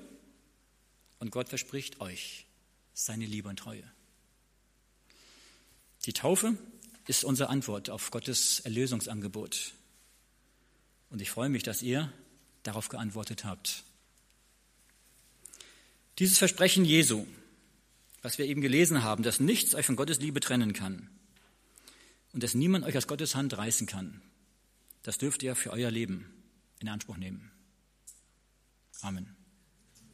und 1.21 1.31
Gott 1.31 1.49
verspricht 1.49 2.03
euch 2.03 2.45
seine 2.93 3.25
Liebe 3.25 3.49
und 3.49 3.59
Treue. 3.59 3.83
Die 6.05 6.13
Taufe 6.13 6.59
ist 7.07 7.25
unsere 7.25 7.49
Antwort 7.49 7.89
auf 7.89 8.11
Gottes 8.11 8.61
Erlösungsangebot. 8.61 9.73
Und 11.09 11.23
ich 11.23 11.31
freue 11.31 11.49
mich, 11.49 11.63
dass 11.63 11.81
ihr 11.81 12.13
darauf 12.63 12.91
geantwortet 12.91 13.47
habt. 13.47 13.85
Dieses 16.19 16.37
Versprechen 16.37 16.85
Jesu, 16.85 17.27
was 18.27 18.39
wir 18.39 18.47
eben 18.47 18.61
gelesen 18.61 19.05
haben, 19.05 19.23
dass 19.23 19.39
nichts 19.39 19.77
euch 19.77 19.87
von 19.87 19.95
Gottes 19.95 20.19
Liebe 20.19 20.41
trennen 20.41 20.73
kann 20.73 21.09
und 22.33 22.43
dass 22.43 22.57
niemand 22.57 22.85
euch 22.85 22.97
aus 22.97 23.07
Gottes 23.07 23.37
Hand 23.37 23.57
reißen 23.57 23.87
kann, 23.87 24.21
das 25.05 25.17
dürft 25.17 25.45
ihr 25.45 25.55
für 25.55 25.71
euer 25.71 25.93
Leben 25.93 26.27
in 26.81 26.89
Anspruch 26.89 27.19
nehmen. 27.19 27.53
Amen. 29.01 29.36